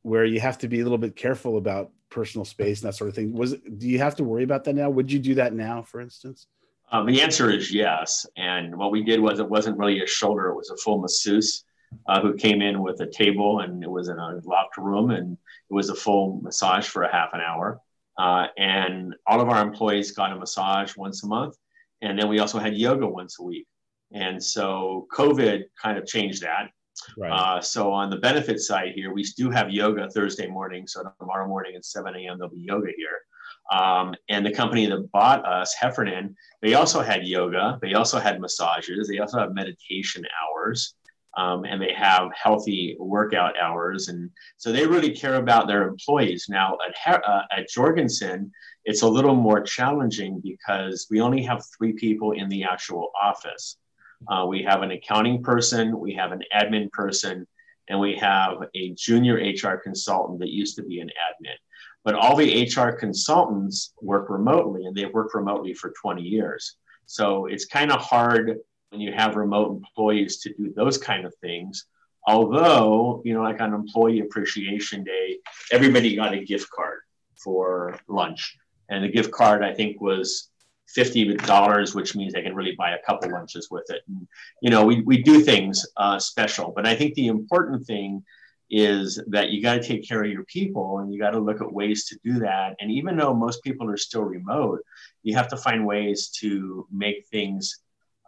where 0.00 0.24
you 0.24 0.40
have 0.40 0.56
to 0.58 0.68
be 0.68 0.80
a 0.80 0.84
little 0.84 0.96
bit 0.96 1.16
careful 1.16 1.58
about 1.58 1.90
personal 2.08 2.46
space 2.46 2.80
and 2.80 2.88
that 2.88 2.96
sort 2.96 3.10
of 3.10 3.14
thing, 3.14 3.34
was 3.34 3.56
do 3.76 3.86
you 3.86 3.98
have 3.98 4.16
to 4.16 4.24
worry 4.24 4.44
about 4.44 4.64
that 4.64 4.74
now? 4.74 4.88
Would 4.88 5.12
you 5.12 5.18
do 5.18 5.34
that 5.34 5.52
now, 5.52 5.82
for 5.82 6.00
instance? 6.00 6.46
Um, 6.92 7.06
the 7.06 7.22
answer 7.22 7.50
is 7.50 7.72
yes. 7.72 8.26
And 8.36 8.76
what 8.76 8.90
we 8.90 9.02
did 9.04 9.20
was 9.20 9.38
it 9.38 9.48
wasn't 9.48 9.78
really 9.78 10.02
a 10.02 10.06
shoulder; 10.06 10.48
it 10.48 10.56
was 10.56 10.70
a 10.70 10.76
full 10.76 11.00
masseuse 11.00 11.64
uh, 12.08 12.20
who 12.20 12.34
came 12.34 12.62
in 12.62 12.82
with 12.82 13.00
a 13.00 13.06
table, 13.06 13.60
and 13.60 13.82
it 13.82 13.90
was 13.90 14.08
in 14.08 14.18
a 14.18 14.40
locked 14.44 14.76
room, 14.76 15.10
and 15.10 15.32
it 15.70 15.74
was 15.74 15.88
a 15.88 15.94
full 15.94 16.40
massage 16.42 16.86
for 16.86 17.02
a 17.02 17.12
half 17.12 17.30
an 17.32 17.40
hour. 17.40 17.80
Uh, 18.18 18.46
and 18.58 19.14
all 19.26 19.40
of 19.40 19.48
our 19.48 19.62
employees 19.62 20.12
got 20.12 20.32
a 20.32 20.36
massage 20.36 20.96
once 20.96 21.22
a 21.24 21.26
month, 21.26 21.56
and 22.02 22.18
then 22.18 22.28
we 22.28 22.38
also 22.38 22.58
had 22.58 22.76
yoga 22.76 23.06
once 23.06 23.38
a 23.38 23.42
week. 23.42 23.66
And 24.12 24.42
so 24.42 25.06
COVID 25.12 25.64
kind 25.80 25.96
of 25.96 26.06
changed 26.06 26.42
that. 26.42 26.70
Right. 27.16 27.30
Uh, 27.30 27.60
so 27.60 27.92
on 27.92 28.10
the 28.10 28.16
benefit 28.16 28.60
side 28.60 28.92
here, 28.94 29.12
we 29.12 29.22
do 29.36 29.50
have 29.50 29.70
yoga 29.70 30.08
Thursday 30.10 30.46
morning. 30.46 30.86
So 30.86 31.02
tomorrow 31.18 31.46
morning 31.46 31.76
at 31.76 31.84
7 31.84 32.14
a.m. 32.14 32.38
there'll 32.38 32.52
be 32.52 32.60
yoga 32.60 32.88
here. 32.96 33.20
Um, 33.72 34.14
and 34.28 34.44
the 34.44 34.52
company 34.52 34.86
that 34.86 35.10
bought 35.12 35.44
us, 35.46 35.74
Heffernan, 35.74 36.36
they 36.62 36.74
also 36.74 37.00
had 37.00 37.26
yoga. 37.26 37.78
They 37.80 37.94
also 37.94 38.18
had 38.18 38.40
massages. 38.40 39.08
They 39.08 39.18
also 39.18 39.38
have 39.38 39.54
meditation 39.54 40.24
hours. 40.42 40.94
Um, 41.36 41.64
and 41.64 41.80
they 41.80 41.92
have 41.92 42.30
healthy 42.34 42.96
workout 42.98 43.54
hours. 43.56 44.08
And 44.08 44.30
so 44.56 44.72
they 44.72 44.84
really 44.84 45.14
care 45.14 45.36
about 45.36 45.68
their 45.68 45.86
employees. 45.86 46.46
Now, 46.48 46.76
at, 47.06 47.24
uh, 47.24 47.42
at 47.56 47.68
Jorgensen, 47.68 48.50
it's 48.84 49.02
a 49.02 49.08
little 49.08 49.36
more 49.36 49.60
challenging 49.60 50.40
because 50.42 51.06
we 51.08 51.20
only 51.20 51.42
have 51.44 51.64
three 51.78 51.92
people 51.92 52.32
in 52.32 52.48
the 52.48 52.64
actual 52.64 53.12
office. 53.20 53.76
Uh, 54.28 54.44
we 54.48 54.62
have 54.62 54.82
an 54.82 54.90
accounting 54.90 55.42
person, 55.42 55.98
we 55.98 56.12
have 56.14 56.32
an 56.32 56.42
admin 56.54 56.90
person, 56.90 57.46
and 57.88 57.98
we 57.98 58.16
have 58.16 58.58
a 58.74 58.94
junior 58.94 59.34
HR 59.34 59.76
consultant 59.76 60.38
that 60.40 60.50
used 60.50 60.76
to 60.76 60.82
be 60.82 61.00
an 61.00 61.08
admin. 61.08 61.56
But 62.04 62.14
all 62.14 62.36
the 62.36 62.64
HR 62.64 62.92
consultants 62.92 63.92
work 64.00 64.30
remotely 64.30 64.86
and 64.86 64.96
they've 64.96 65.12
worked 65.12 65.34
remotely 65.34 65.74
for 65.74 65.92
20 66.00 66.22
years. 66.22 66.76
So 67.06 67.46
it's 67.46 67.66
kind 67.66 67.92
of 67.92 68.00
hard 68.00 68.58
when 68.90 69.00
you 69.00 69.12
have 69.12 69.36
remote 69.36 69.70
employees 69.70 70.38
to 70.40 70.54
do 70.54 70.72
those 70.74 70.98
kind 70.98 71.24
of 71.24 71.34
things. 71.36 71.86
Although, 72.26 73.22
you 73.24 73.34
know, 73.34 73.42
like 73.42 73.60
on 73.60 73.74
Employee 73.74 74.20
Appreciation 74.20 75.04
Day, 75.04 75.38
everybody 75.72 76.16
got 76.16 76.34
a 76.34 76.44
gift 76.44 76.70
card 76.70 77.00
for 77.42 77.98
lunch. 78.08 78.56
And 78.88 79.04
the 79.04 79.08
gift 79.08 79.30
card, 79.32 79.62
I 79.62 79.72
think, 79.72 80.00
was 80.00 80.50
$50, 80.96 81.94
which 81.94 82.16
means 82.16 82.32
they 82.32 82.42
can 82.42 82.54
really 82.54 82.74
buy 82.76 82.92
a 82.92 83.02
couple 83.06 83.30
lunches 83.30 83.68
with 83.70 83.88
it. 83.88 84.02
And, 84.08 84.26
you 84.60 84.70
know, 84.70 84.84
we, 84.84 85.02
we 85.02 85.22
do 85.22 85.40
things 85.40 85.86
uh, 85.96 86.18
special. 86.18 86.72
But 86.74 86.86
I 86.86 86.94
think 86.94 87.14
the 87.14 87.28
important 87.28 87.86
thing 87.86 88.24
is 88.70 89.20
that 89.28 89.50
you 89.50 89.60
got 89.62 89.74
to 89.74 89.82
take 89.82 90.06
care 90.06 90.22
of 90.22 90.30
your 90.30 90.44
people 90.44 90.98
and 90.98 91.12
you 91.12 91.18
got 91.18 91.30
to 91.30 91.40
look 91.40 91.60
at 91.60 91.72
ways 91.72 92.06
to 92.06 92.18
do 92.24 92.38
that. 92.38 92.76
And 92.80 92.90
even 92.90 93.16
though 93.16 93.34
most 93.34 93.62
people 93.64 93.90
are 93.90 93.96
still 93.96 94.22
remote, 94.22 94.80
you 95.22 95.34
have 95.34 95.48
to 95.48 95.56
find 95.56 95.84
ways 95.84 96.28
to 96.40 96.86
make 96.90 97.26
things 97.26 97.80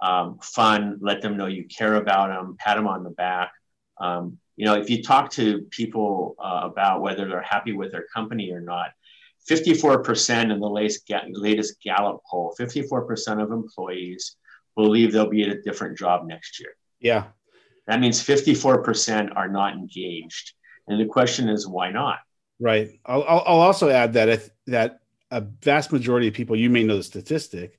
um, 0.03 0.39
fun, 0.43 0.99
let 1.01 1.23
them 1.23 1.37
know 1.37 1.47
you 1.47 1.65
care 1.65 1.95
about 1.95 2.29
them, 2.29 2.57
pat 2.59 2.77
them 2.77 2.89
on 2.89 3.05
the 3.05 3.11
back. 3.11 3.53
Um, 3.99 4.39
you 4.57 4.67
know, 4.67 4.75
if 4.75 4.91
you 4.91 5.03
talk 5.03 5.31
to 5.33 5.63
people 5.71 6.35
uh, 6.39 6.63
about 6.65 7.03
whether 7.03 7.29
they're 7.29 7.41
happy 7.41 7.73
with 7.73 7.93
their 7.93 8.07
company 8.13 8.51
or 8.51 8.61
not, 8.61 8.91
54% 9.49 10.51
in 10.53 10.61
the 10.61 10.69
latest, 10.69 11.11
latest 11.31 11.81
Gallup 11.83 12.21
poll, 12.29 12.55
54% 12.59 13.43
of 13.43 13.53
employees 13.53 14.37
believe 14.77 15.13
they'll 15.13 15.29
be 15.29 15.43
at 15.43 15.57
a 15.57 15.63
different 15.63 15.99
job 15.99 16.27
next 16.27 16.61
year. 16.61 16.71
Yeah. 17.01 17.27
That 17.87 18.01
means 18.01 18.23
54% 18.23 19.33
are 19.37 19.49
not 19.49 19.75
engaged. 19.75 20.53
And 20.89 21.01
the 21.01 21.07
question 21.07 21.49
is, 21.49 21.67
why 21.67 21.91
not? 21.91 22.19
Right. 22.61 22.91
I'll, 23.05 23.23
I'll 23.25 23.61
also 23.61 23.89
add 23.89 24.13
that 24.15 24.29
if, 24.29 24.51
that 24.67 25.01
a 25.31 25.41
vast 25.41 25.93
majority 25.93 26.29
of 26.29 26.35
people, 26.35 26.55
you 26.55 26.71
may 26.71 26.85
know 26.85 26.97
the 26.97 27.03
statistic, 27.03 27.79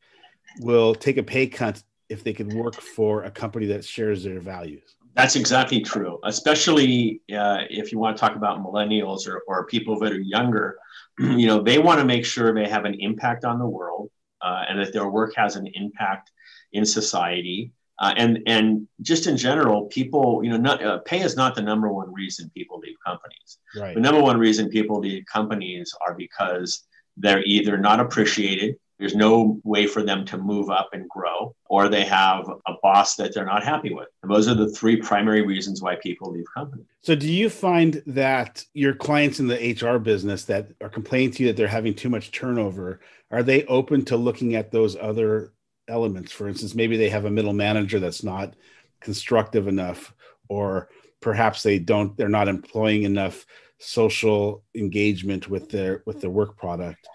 will 0.59 0.93
take 0.93 1.17
a 1.17 1.23
pay 1.23 1.47
cut 1.47 1.81
if 2.09 2.23
they 2.23 2.33
could 2.33 2.53
work 2.53 2.75
for 2.75 3.23
a 3.23 3.31
company 3.31 3.67
that 3.67 3.85
shares 3.85 4.23
their 4.23 4.39
values. 4.39 4.95
That's 5.15 5.35
exactly 5.35 5.81
true, 5.81 6.19
especially 6.23 7.21
uh, 7.31 7.59
if 7.69 7.91
you 7.91 7.99
want 7.99 8.17
to 8.17 8.21
talk 8.21 8.35
about 8.35 8.63
millennials 8.63 9.27
or, 9.27 9.43
or 9.47 9.65
people 9.67 9.99
that 9.99 10.11
are 10.11 10.19
younger. 10.19 10.77
You 11.19 11.45
know, 11.45 11.61
they 11.61 11.77
want 11.77 11.99
to 11.99 12.05
make 12.05 12.25
sure 12.25 12.55
they 12.55 12.67
have 12.67 12.85
an 12.85 12.95
impact 12.95 13.45
on 13.45 13.59
the 13.59 13.67
world 13.67 14.09
uh, 14.41 14.63
and 14.67 14.79
that 14.79 14.93
their 14.93 15.07
work 15.07 15.35
has 15.35 15.55
an 15.55 15.67
impact 15.75 16.31
in 16.71 16.87
society. 16.87 17.71
Uh, 17.99 18.13
and 18.17 18.39
and 18.47 18.87
just 19.01 19.27
in 19.27 19.37
general, 19.37 19.85
people, 19.85 20.41
you 20.43 20.49
know, 20.49 20.57
not, 20.57 20.83
uh, 20.83 20.97
pay 20.99 21.21
is 21.21 21.35
not 21.35 21.55
the 21.55 21.61
number 21.61 21.91
one 21.91 22.11
reason 22.11 22.49
people 22.55 22.79
leave 22.79 22.95
companies. 23.05 23.59
Right. 23.75 23.93
The 23.93 24.01
number 24.01 24.21
one 24.21 24.37
reason 24.37 24.69
people 24.69 24.99
leave 24.99 25.23
companies 25.31 25.93
are 26.05 26.15
because 26.15 26.83
they're 27.17 27.43
either 27.43 27.77
not 27.77 27.99
appreciated 27.99 28.75
there's 29.03 29.15
no 29.15 29.59
way 29.65 29.87
for 29.87 30.01
them 30.01 30.23
to 30.25 30.37
move 30.37 30.69
up 30.69 30.91
and 30.93 31.09
grow, 31.09 31.55
or 31.65 31.89
they 31.89 32.05
have 32.05 32.47
a 32.67 32.73
boss 32.81 33.15
that 33.15 33.33
they're 33.33 33.45
not 33.45 33.63
happy 33.63 33.93
with. 33.93 34.07
And 34.21 34.31
those 34.31 34.47
are 34.47 34.53
the 34.53 34.71
three 34.71 34.95
primary 34.95 35.41
reasons 35.41 35.81
why 35.81 35.95
people 35.95 36.31
leave 36.31 36.45
companies. 36.55 36.85
So, 37.01 37.13
do 37.13 37.29
you 37.29 37.49
find 37.49 38.01
that 38.07 38.63
your 38.73 38.93
clients 38.93 39.41
in 39.41 39.47
the 39.47 39.77
HR 39.77 39.97
business 39.97 40.45
that 40.45 40.69
are 40.79 40.87
complaining 40.87 41.31
to 41.31 41.43
you 41.43 41.49
that 41.49 41.57
they're 41.57 41.67
having 41.67 41.95
too 41.95 42.09
much 42.09 42.31
turnover, 42.31 43.01
are 43.29 43.43
they 43.43 43.65
open 43.65 44.05
to 44.05 44.15
looking 44.15 44.55
at 44.55 44.71
those 44.71 44.95
other 44.95 45.51
elements? 45.87 46.31
For 46.31 46.47
instance, 46.47 46.75
maybe 46.75 46.97
they 46.97 47.09
have 47.09 47.25
a 47.25 47.31
middle 47.31 47.53
manager 47.53 47.99
that's 47.99 48.23
not 48.23 48.55
constructive 49.01 49.67
enough, 49.67 50.13
or 50.47 50.89
perhaps 51.19 51.63
they 51.63 51.79
don't, 51.79 52.15
they're 52.17 52.29
not 52.29 52.47
employing 52.47 53.03
enough 53.03 53.45
social 53.79 54.63
engagement 54.75 55.49
with 55.49 55.69
their 55.69 56.03
with 56.05 56.21
their 56.21 56.29
work 56.29 56.55
product 56.57 57.05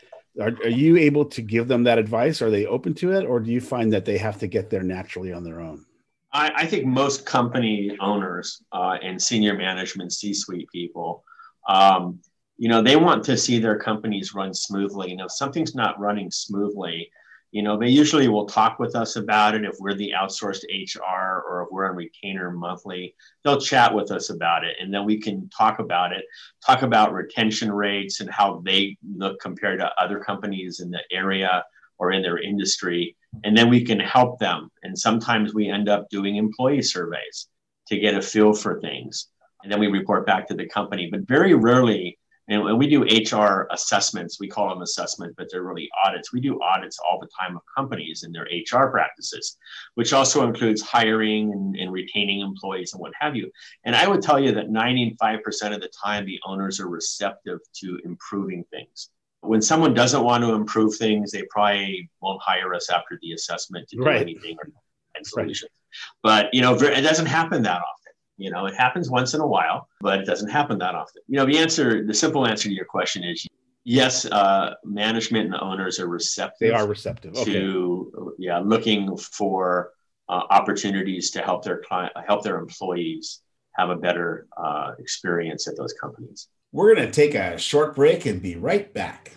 are, 0.41 0.53
are 0.63 0.69
you 0.69 0.97
able 0.97 1.25
to 1.25 1.43
give 1.43 1.69
them 1.69 1.83
that 1.85 1.99
advice? 1.99 2.41
Are 2.43 2.51
they 2.51 2.67
open 2.67 2.95
to 2.95 3.13
it, 3.13 3.25
or 3.25 3.41
do 3.41 3.51
you 3.51 3.61
find 3.61 3.93
that 3.93 4.05
they 4.05 4.19
have 4.19 4.39
to 4.39 4.47
get 4.47 4.71
there 4.71 4.83
naturally 4.83 5.33
on 5.33 5.45
their 5.45 5.61
own? 5.61 5.85
I, 6.33 6.53
I 6.55 6.67
think 6.67 6.85
most 6.85 7.27
company 7.27 7.97
owners 8.01 8.63
uh, 8.73 8.99
and 9.03 9.21
senior 9.21 9.55
management, 9.55 10.13
C-suite 10.13 10.69
people, 10.71 11.25
um, 11.69 12.21
you 12.57 12.69
know, 12.69 12.83
they 12.83 12.97
want 12.97 13.25
to 13.25 13.37
see 13.37 13.59
their 13.59 13.79
companies 13.79 14.35
run 14.35 14.53
smoothly. 14.53 15.11
You 15.11 15.17
know, 15.17 15.27
if 15.27 15.33
something's 15.33 15.75
not 15.75 15.99
running 15.99 16.31
smoothly, 16.31 17.11
you 17.51 17.63
know, 17.63 17.79
they 17.79 17.89
usually 17.89 18.29
will 18.29 18.47
talk 18.47 18.79
with 18.79 18.95
us 18.95 19.17
about 19.17 19.55
it 19.55 19.65
if 19.65 19.77
we're 19.79 19.95
the 19.95 20.13
outsourced 20.19 20.65
HR 20.65 21.43
or 21.49 21.63
if 21.63 21.73
we're 21.73 21.89
on 21.89 21.97
retainer 21.97 22.51
monthly. 22.51 23.15
They'll 23.43 23.61
chat 23.61 23.95
with 23.95 24.11
us 24.11 24.29
about 24.29 24.65
it 24.65 24.77
and 24.81 24.93
then 24.93 25.07
we 25.07 25.19
can 25.19 25.49
talk 25.49 25.79
about 25.79 26.13
it, 26.13 26.25
talk 26.65 26.83
about 26.83 27.15
retention 27.15 27.73
rates 27.73 28.21
and 28.21 28.31
how 28.31 28.63
they 28.65 28.99
look 29.17 29.41
compared 29.41 29.81
to 29.81 29.91
other 29.99 30.21
companies 30.21 30.81
in 30.81 30.91
the 30.91 31.01
area 31.11 31.65
or 31.99 32.13
in 32.13 32.23
their 32.23 32.39
industry. 32.39 33.17
And 33.45 33.57
then 33.57 33.71
we 33.71 33.83
can 33.83 33.99
help 33.99 34.39
them. 34.39 34.71
And 34.83 34.99
sometimes 34.99 35.55
we 35.55 35.71
end 35.71 35.89
up 35.89 36.09
doing 36.11 36.37
employee 36.37 36.83
surveys 36.83 37.49
to 37.89 37.99
get 37.99 38.15
a 38.15 38.23
feel 38.23 38.53
for 38.53 38.79
things. 38.81 39.29
And 39.63 39.73
then 39.73 39.81
we 39.81 39.87
report 39.87 40.27
back 40.27 40.47
to 40.49 40.55
the 40.55 40.67
company. 40.67 41.09
But 41.11 41.27
very 41.27 41.55
rarely 41.55 42.18
and 42.49 42.65
when 42.65 42.79
we 42.79 42.89
do 42.89 43.03
HR 43.03 43.69
assessments, 43.71 44.41
we 44.41 44.49
call 44.49 44.71
them 44.71 44.81
assessment, 44.81 45.35
but 45.37 45.49
they're 45.51 45.63
really 45.63 45.91
audits. 46.05 46.33
We 46.33 46.41
do 46.41 46.61
audits 46.63 46.99
all 46.99 47.21
the 47.21 47.29
time 47.39 47.57
of 47.57 47.63
companies 47.77 48.23
and 48.23 48.35
their 48.35 48.45
HR 48.45 48.91
practices, 48.91 49.59
which 49.95 50.15
also 50.15 50.47
includes 50.47 50.81
hiring 50.81 51.53
and, 51.53 51.77
and 51.77 51.93
retaining 51.93 52.41
employees 52.41 52.95
and 52.95 53.01
what 53.01 53.13
have 53.21 53.37
you. 53.37 53.51
And 53.85 53.95
I 53.95 54.09
would 54.09 54.23
tell 54.23 54.41
you 54.41 54.53
that 54.53 54.71
95% 54.71 55.75
of 55.75 55.83
the 55.83 55.91
time, 56.03 56.25
the 56.25 56.41
owners 56.47 56.81
are 56.81 56.89
receptive 56.89 57.59
to 57.81 58.01
improving 58.05 58.65
things. 58.71 59.11
When 59.41 59.63
someone 59.63 59.93
doesn't 59.93 60.25
want 60.25 60.43
to 60.43 60.55
improve 60.55 60.97
things, 60.97 61.31
they 61.31 61.45
probably 61.51 62.11
won't 62.23 62.43
hire 62.43 62.75
us 62.75 62.89
after 62.91 63.19
the 63.23 63.33
assessment 63.33 63.89
to 63.91 63.97
do 63.97 64.05
right. 64.05 64.23
anything 64.23 64.57
or 64.59 64.71
solutions. 65.23 65.71
Right. 65.71 66.45
But 66.45 66.55
you 66.55 66.61
know, 66.61 66.75
it 66.75 67.03
doesn't 67.03 67.27
happen 67.27 67.63
that 67.63 67.81
often. 67.81 67.98
You 68.39 68.51
know, 68.51 68.67
it 68.67 68.75
happens 68.75 69.11
once 69.11 69.35
in 69.35 69.41
a 69.41 69.47
while, 69.47 69.89
but 70.01 70.21
it 70.21 70.25
doesn't 70.25 70.49
happen 70.49 70.79
that 70.79 70.95
often. 70.95 71.23
You 71.27 71.37
know, 71.37 71.47
the 71.47 71.59
answer, 71.59 72.07
the 72.07 72.15
simple 72.15 72.47
answer 72.47 72.69
to 72.69 72.75
your 72.75 72.87
question 72.87 73.25
is 73.25 73.47
yes. 73.85 74.25
Uh, 74.25 74.75
management 74.85 75.47
and 75.47 75.57
owners 75.61 75.99
are 75.99 76.09
receptive. 76.09 76.71
They 76.71 76.75
are 76.75 76.87
receptive 76.87 77.37
okay. 77.37 77.53
to 77.53 78.35
yeah, 78.39 78.59
looking 78.59 79.17
for 79.17 79.93
uh, 80.29 80.43
opportunities 80.51 81.31
to 81.33 81.43
help 81.43 81.65
their 81.65 81.83
client, 81.87 82.13
help 82.27 82.43
their 82.43 82.59
employees 82.59 83.41
have 83.73 83.91
a 83.91 83.97
better 83.97 84.47
uh, 84.57 84.93
experience 84.99 85.69
at 85.69 85.77
those 85.77 85.93
companies. 85.95 86.49
We're 86.73 86.95
going 86.95 87.07
to 87.07 87.13
take 87.13 87.35
a 87.35 87.57
short 87.57 87.95
break 87.95 88.27
and 88.27 88.43
be 88.43 88.57
right 88.57 88.93
back. 88.93 89.33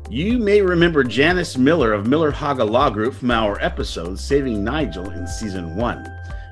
You 0.10 0.38
may 0.38 0.62
remember 0.62 1.03
Janice 1.03 1.57
Miller 1.57 1.93
of 1.93 2.07
Miller 2.07 2.31
Haga 2.31 2.63
Law 2.63 2.89
Group 2.89 3.15
from 3.15 3.31
our 3.31 3.60
episode 3.62 4.19
Saving 4.19 4.63
Nigel 4.63 5.10
in 5.12 5.27
season 5.27 5.75
one. 5.75 6.05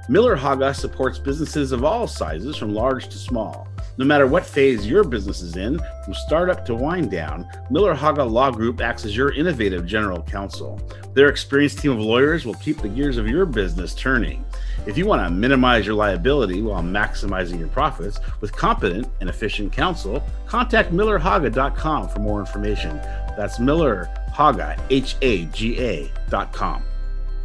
Miller 0.09 0.35
Haga 0.35 0.73
supports 0.73 1.19
businesses 1.19 1.71
of 1.71 1.83
all 1.83 2.07
sizes 2.07 2.57
from 2.57 2.73
large 2.73 3.07
to 3.09 3.17
small. 3.17 3.67
No 3.97 4.05
matter 4.05 4.25
what 4.25 4.45
phase 4.45 4.87
your 4.87 5.03
business 5.03 5.41
is 5.41 5.57
in, 5.57 5.79
from 6.03 6.13
startup 6.13 6.65
to 6.65 6.75
wind 6.75 7.11
down, 7.11 7.47
Miller 7.69 7.93
Haga 7.93 8.23
Law 8.23 8.49
Group 8.49 8.81
acts 8.81 9.05
as 9.05 9.15
your 9.15 9.33
innovative 9.33 9.85
general 9.85 10.23
counsel. 10.23 10.79
Their 11.13 11.27
experienced 11.27 11.79
team 11.79 11.91
of 11.91 11.99
lawyers 11.99 12.45
will 12.45 12.53
keep 12.55 12.81
the 12.81 12.87
gears 12.87 13.17
of 13.17 13.27
your 13.27 13.45
business 13.45 13.93
turning. 13.93 14.45
If 14.87 14.97
you 14.97 15.05
want 15.05 15.23
to 15.23 15.29
minimize 15.29 15.85
your 15.85 15.95
liability 15.95 16.61
while 16.61 16.81
maximizing 16.81 17.59
your 17.59 17.67
profits 17.67 18.19
with 18.39 18.55
competent 18.55 19.07
and 19.19 19.29
efficient 19.29 19.73
counsel, 19.73 20.23
contact 20.47 20.91
millerhaga.com 20.91 22.09
for 22.09 22.19
more 22.19 22.39
information. 22.39 22.97
That's 23.37 23.59
Miller 23.59 24.09
Haga, 24.33 24.81
H 24.89 25.15
A 25.21 25.45
G 25.45 25.77
A.com. 25.79 26.83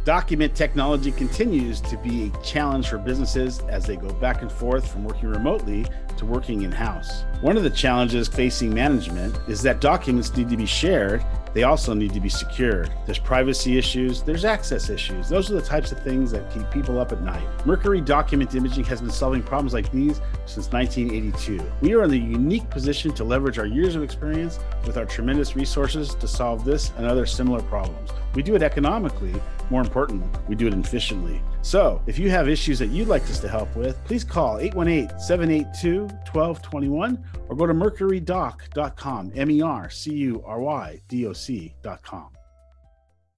Document 0.07 0.55
technology 0.55 1.11
continues 1.11 1.81
to 1.81 1.97
be 1.97 2.31
a 2.31 2.41
challenge 2.41 2.87
for 2.87 2.97
businesses 2.97 3.59
as 3.67 3.85
they 3.85 3.97
go 3.97 4.13
back 4.13 4.41
and 4.41 4.49
forth 4.49 4.89
from 4.89 5.03
working 5.03 5.27
remotely 5.27 5.85
to 6.17 6.25
working 6.25 6.63
in 6.63 6.71
house. 6.71 7.26
One 7.41 7.55
of 7.55 7.61
the 7.61 7.69
challenges 7.69 8.27
facing 8.27 8.73
management 8.73 9.37
is 9.47 9.61
that 9.61 9.79
documents 9.79 10.35
need 10.35 10.49
to 10.49 10.57
be 10.57 10.65
shared 10.65 11.23
they 11.57 11.63
also 11.63 11.95
need 11.95 12.13
to 12.13 12.19
be 12.19 12.29
secured. 12.29 12.93
There's 13.07 13.17
privacy 13.17 13.79
issues, 13.79 14.21
there's 14.21 14.45
access 14.45 14.91
issues. 14.91 15.27
Those 15.27 15.49
are 15.49 15.55
the 15.55 15.61
types 15.63 15.91
of 15.91 15.99
things 16.03 16.29
that 16.29 16.51
keep 16.51 16.69
people 16.69 16.99
up 16.99 17.11
at 17.11 17.23
night. 17.23 17.43
Mercury 17.65 17.99
Document 17.99 18.53
Imaging 18.53 18.83
has 18.83 19.01
been 19.01 19.09
solving 19.09 19.41
problems 19.41 19.73
like 19.73 19.91
these 19.91 20.21
since 20.45 20.71
1982. 20.71 21.59
We 21.81 21.95
are 21.95 22.03
in 22.03 22.11
the 22.11 22.19
unique 22.19 22.69
position 22.69 23.11
to 23.15 23.23
leverage 23.23 23.57
our 23.57 23.65
years 23.65 23.95
of 23.95 24.03
experience 24.03 24.59
with 24.85 24.97
our 24.97 25.05
tremendous 25.05 25.55
resources 25.55 26.13
to 26.13 26.27
solve 26.27 26.63
this 26.63 26.91
and 26.95 27.07
other 27.07 27.25
similar 27.25 27.63
problems. 27.63 28.11
We 28.35 28.43
do 28.43 28.53
it 28.53 28.61
economically. 28.61 29.33
More 29.71 29.81
importantly, 29.81 30.29
we 30.47 30.53
do 30.53 30.67
it 30.67 30.73
efficiently. 30.75 31.41
So, 31.63 32.01
if 32.05 32.19
you 32.19 32.29
have 32.29 32.47
issues 32.47 32.77
that 32.79 32.87
you'd 32.87 33.07
like 33.07 33.23
us 33.23 33.39
to 33.39 33.49
help 33.49 33.75
with, 33.75 34.01
please 34.05 34.23
call 34.23 34.59
818 34.59 35.19
782 35.19 36.01
1221 36.31 37.17
or 37.49 37.55
go 37.55 37.65
to 37.65 37.73
mercurydoc.com, 37.73 39.31
M 39.35 39.51
E 39.51 39.61
R 39.61 39.89
C 39.89 40.13
U 40.13 40.43
R 40.45 40.59
Y 40.59 41.01
D 41.07 41.25
O 41.25 41.33
C.com. 41.33 42.29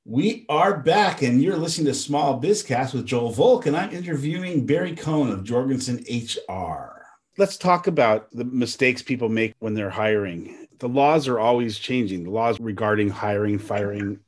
We 0.05 0.45
are 0.49 0.77
back, 0.77 1.21
and 1.21 1.41
you're 1.41 1.55
listening 1.55 1.85
to 1.87 1.93
Small 1.93 2.41
Bizcast 2.41 2.93
with 2.93 3.05
Joel 3.05 3.31
Volk, 3.31 3.67
and 3.67 3.77
I'm 3.77 3.91
interviewing 3.91 4.65
Barry 4.65 4.95
Cohn 4.95 5.29
of 5.29 5.43
Jorgensen 5.43 6.03
HR. 6.09 7.03
Let's 7.37 7.57
talk 7.57 7.85
about 7.85 8.27
the 8.31 8.43
mistakes 8.43 9.03
people 9.03 9.29
make 9.29 9.53
when 9.59 9.75
they're 9.75 9.89
hiring. 9.89 10.67
The 10.79 10.89
laws 10.89 11.27
are 11.27 11.39
always 11.39 11.77
changing, 11.77 12.23
the 12.23 12.31
laws 12.31 12.59
regarding 12.59 13.09
hiring, 13.09 13.59
firing, 13.59 14.19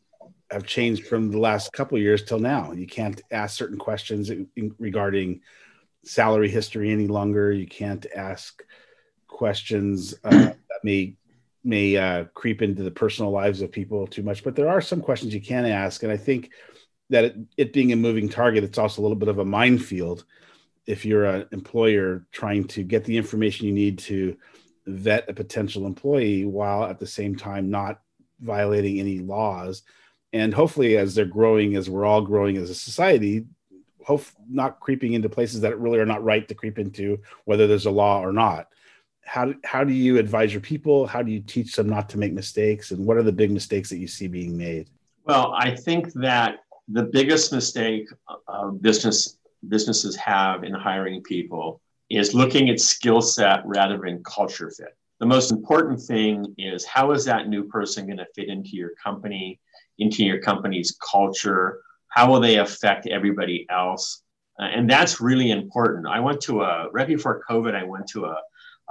have 0.52 0.66
changed 0.66 1.08
from 1.08 1.32
the 1.32 1.40
last 1.40 1.72
couple 1.74 1.98
years 1.98 2.24
till 2.24 2.40
now. 2.40 2.74
You 2.74 2.86
can't 2.86 3.22
ask 3.32 3.58
certain 3.58 3.78
questions 3.78 4.30
regarding 4.78 5.42
salary 6.04 6.50
history 6.50 6.92
any 6.92 7.08
longer. 7.08 7.52
You 7.52 7.68
can't 7.68 8.06
ask 8.16 8.62
questions 9.32 10.14
uh, 10.24 10.30
that 10.30 10.84
may 10.84 11.16
may 11.64 11.96
uh, 11.96 12.26
creep 12.34 12.62
into 12.62 12.84
the 12.84 12.92
personal 12.92 13.32
lives 13.32 13.62
of 13.62 13.72
people 13.72 14.08
too 14.08 14.24
much. 14.24 14.44
But 14.44 14.56
there 14.56 14.70
are 14.70 14.82
some 14.82 15.02
questions 15.02 15.34
you 15.34 15.42
can 15.42 15.66
ask, 15.66 16.04
and 16.04 16.12
I 16.12 16.18
think 16.18 16.52
that 17.10 17.26
it, 17.26 17.36
it 17.58 17.74
being 17.74 17.92
a 17.92 17.96
moving 17.96 18.30
target, 18.30 18.64
it's 18.64 18.78
also 18.78 19.02
a 19.02 19.04
little 19.04 19.18
bit 19.18 19.28
of 19.28 19.40
a 19.40 19.46
minefield 19.46 20.26
if 20.88 21.06
you're 21.06 21.26
an 21.26 21.48
employer 21.52 22.26
trying 22.32 22.66
to 22.66 22.84
get 22.84 23.06
the 23.06 23.18
information 23.18 23.68
you 23.68 23.74
need 23.74 24.00
to 24.00 24.36
vet 24.88 25.30
a 25.30 25.34
potential 25.34 25.86
employee 25.86 26.46
while 26.46 26.86
at 26.86 27.00
the 27.00 27.08
same 27.08 27.36
time 27.36 27.70
not 27.70 28.02
violating 28.40 29.00
any 29.00 29.20
laws 29.20 29.84
and 30.34 30.54
hopefully 30.54 30.98
as 30.98 31.14
they're 31.14 31.26
growing 31.26 31.76
as 31.76 31.90
we're 31.90 32.06
all 32.06 32.22
growing 32.22 32.58
as 32.58 32.70
a 32.70 32.76
society 32.76 33.46
hope 34.04 34.26
not 34.50 34.80
creeping 34.80 35.14
into 35.14 35.30
places 35.30 35.62
that 35.62 35.80
really 35.80 36.00
are 36.00 36.06
not 36.06 36.24
right 36.24 36.48
to 36.48 36.56
creep 36.56 36.80
into 36.80 37.20
whether 37.46 37.68
there's 37.68 37.86
a 37.86 37.92
law 37.92 38.20
or 38.20 38.34
not 38.34 38.68
how 39.24 39.54
how 39.64 39.84
do 39.84 39.94
you 39.94 40.18
advise 40.18 40.52
your 40.52 40.62
people 40.62 41.06
how 41.08 41.22
do 41.22 41.32
you 41.32 41.40
teach 41.40 41.76
them 41.76 41.88
not 41.88 42.10
to 42.10 42.18
make 42.18 42.34
mistakes 42.34 42.92
and 42.92 43.06
what 43.06 43.18
are 43.18 43.24
the 43.24 43.32
big 43.32 43.52
mistakes 43.52 43.90
that 43.90 43.98
you 43.98 44.08
see 44.08 44.28
being 44.28 44.58
made 44.58 44.90
well 45.26 45.54
i 45.58 45.74
think 45.76 46.12
that 46.14 46.60
the 46.90 47.04
biggest 47.04 47.54
mistake 47.54 48.08
uh, 48.48 48.70
business 48.70 49.38
businesses 49.70 50.16
have 50.16 50.64
in 50.64 50.74
hiring 50.74 51.22
people 51.22 51.82
is 52.10 52.34
looking 52.34 52.70
at 52.70 52.80
skill 52.80 53.22
set 53.22 53.62
rather 53.66 53.98
than 53.98 54.24
culture 54.24 54.72
fit 54.72 54.98
the 55.20 55.26
most 55.26 55.52
important 55.52 56.02
thing 56.02 56.54
is 56.58 56.84
how 56.84 57.12
is 57.12 57.24
that 57.26 57.48
new 57.48 57.64
person 57.66 58.08
going 58.08 58.18
to 58.18 58.26
fit 58.36 58.50
into 58.50 58.72
your 58.72 58.92
company 59.02 59.60
into 60.02 60.26
your 60.26 60.40
company's 60.40 60.98
culture? 61.12 61.82
How 62.08 62.30
will 62.30 62.42
they 62.42 62.58
affect 62.58 63.08
everybody 63.08 63.66
else? 63.70 64.24
Uh, 64.60 64.66
and 64.66 64.90
that's 64.90 65.22
really 65.22 65.52
important. 65.52 66.08
I 66.08 66.20
went 66.20 66.42
to 66.42 66.64
a, 66.64 66.90
right 66.92 67.08
before 67.08 67.44
COVID, 67.50 67.74
I 67.74 67.84
went 67.84 68.08
to 68.08 68.26
a, 68.26 68.36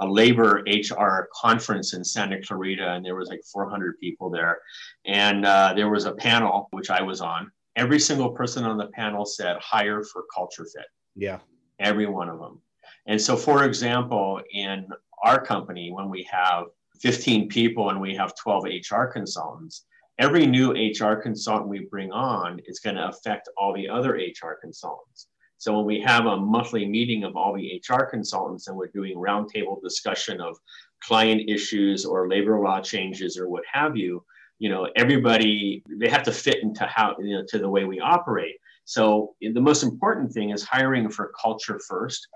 a 0.01 0.07
labor 0.07 0.63
HR 0.67 1.29
conference 1.33 1.93
in 1.93 2.03
Santa 2.03 2.41
Clarita, 2.41 2.93
and 2.93 3.05
there 3.05 3.15
was 3.15 3.29
like 3.29 3.43
400 3.43 3.99
people 3.99 4.29
there. 4.29 4.59
And 5.05 5.45
uh, 5.45 5.73
there 5.75 5.89
was 5.89 6.05
a 6.05 6.13
panel, 6.13 6.67
which 6.71 6.89
I 6.89 7.01
was 7.01 7.21
on. 7.21 7.51
Every 7.75 7.99
single 7.99 8.31
person 8.31 8.65
on 8.65 8.77
the 8.77 8.87
panel 8.87 9.25
said, 9.25 9.57
hire 9.59 10.03
for 10.03 10.25
culture 10.35 10.65
fit. 10.65 10.87
Yeah. 11.15 11.39
Every 11.79 12.07
one 12.07 12.29
of 12.29 12.39
them. 12.39 12.59
And 13.05 13.21
so, 13.21 13.37
for 13.37 13.63
example, 13.63 14.41
in 14.51 14.87
our 15.23 15.39
company, 15.39 15.91
when 15.91 16.09
we 16.09 16.27
have 16.31 16.65
15 16.99 17.47
people 17.47 17.89
and 17.89 18.01
we 18.01 18.15
have 18.15 18.35
12 18.35 18.65
HR 18.89 19.05
consultants, 19.05 19.85
every 20.19 20.45
new 20.47 20.71
HR 20.71 21.15
consultant 21.15 21.69
we 21.69 21.87
bring 21.91 22.11
on 22.11 22.59
is 22.65 22.79
going 22.79 22.95
to 22.95 23.07
affect 23.07 23.49
all 23.57 23.73
the 23.73 23.87
other 23.87 24.13
HR 24.13 24.53
consultants. 24.59 25.27
So 25.61 25.77
when 25.77 25.85
we 25.85 26.01
have 26.01 26.25
a 26.25 26.37
monthly 26.37 26.87
meeting 26.87 27.23
of 27.23 27.35
all 27.35 27.53
the 27.53 27.79
HR 27.87 28.05
consultants 28.05 28.67
and 28.67 28.75
we're 28.75 28.87
doing 28.87 29.15
roundtable 29.15 29.79
discussion 29.79 30.41
of 30.41 30.57
client 31.03 31.47
issues 31.47 32.03
or 32.03 32.27
labor 32.27 32.59
law 32.59 32.81
changes 32.81 33.37
or 33.37 33.47
what 33.47 33.61
have 33.71 33.95
you, 33.95 34.23
you 34.57 34.69
know, 34.69 34.89
everybody 34.95 35.83
they 35.87 36.09
have 36.09 36.23
to 36.23 36.31
fit 36.31 36.63
into 36.63 36.83
how 36.87 37.15
you 37.19 37.35
know 37.37 37.43
to 37.47 37.59
the 37.59 37.69
way 37.69 37.85
we 37.85 37.99
operate. 37.99 38.55
So 38.85 39.35
the 39.39 39.61
most 39.61 39.83
important 39.83 40.33
thing 40.33 40.49
is 40.49 40.63
hiring 40.63 41.11
for 41.11 41.31
culture 41.39 41.79
first 41.87 42.27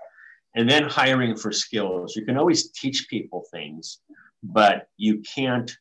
and 0.54 0.70
then 0.70 0.84
hiring 0.84 1.36
for 1.36 1.50
skills. 1.50 2.14
You 2.14 2.24
can 2.24 2.38
always 2.38 2.70
teach 2.70 3.08
people 3.10 3.44
things, 3.50 3.98
but 4.44 4.88
you 4.98 5.20
can't 5.22 5.76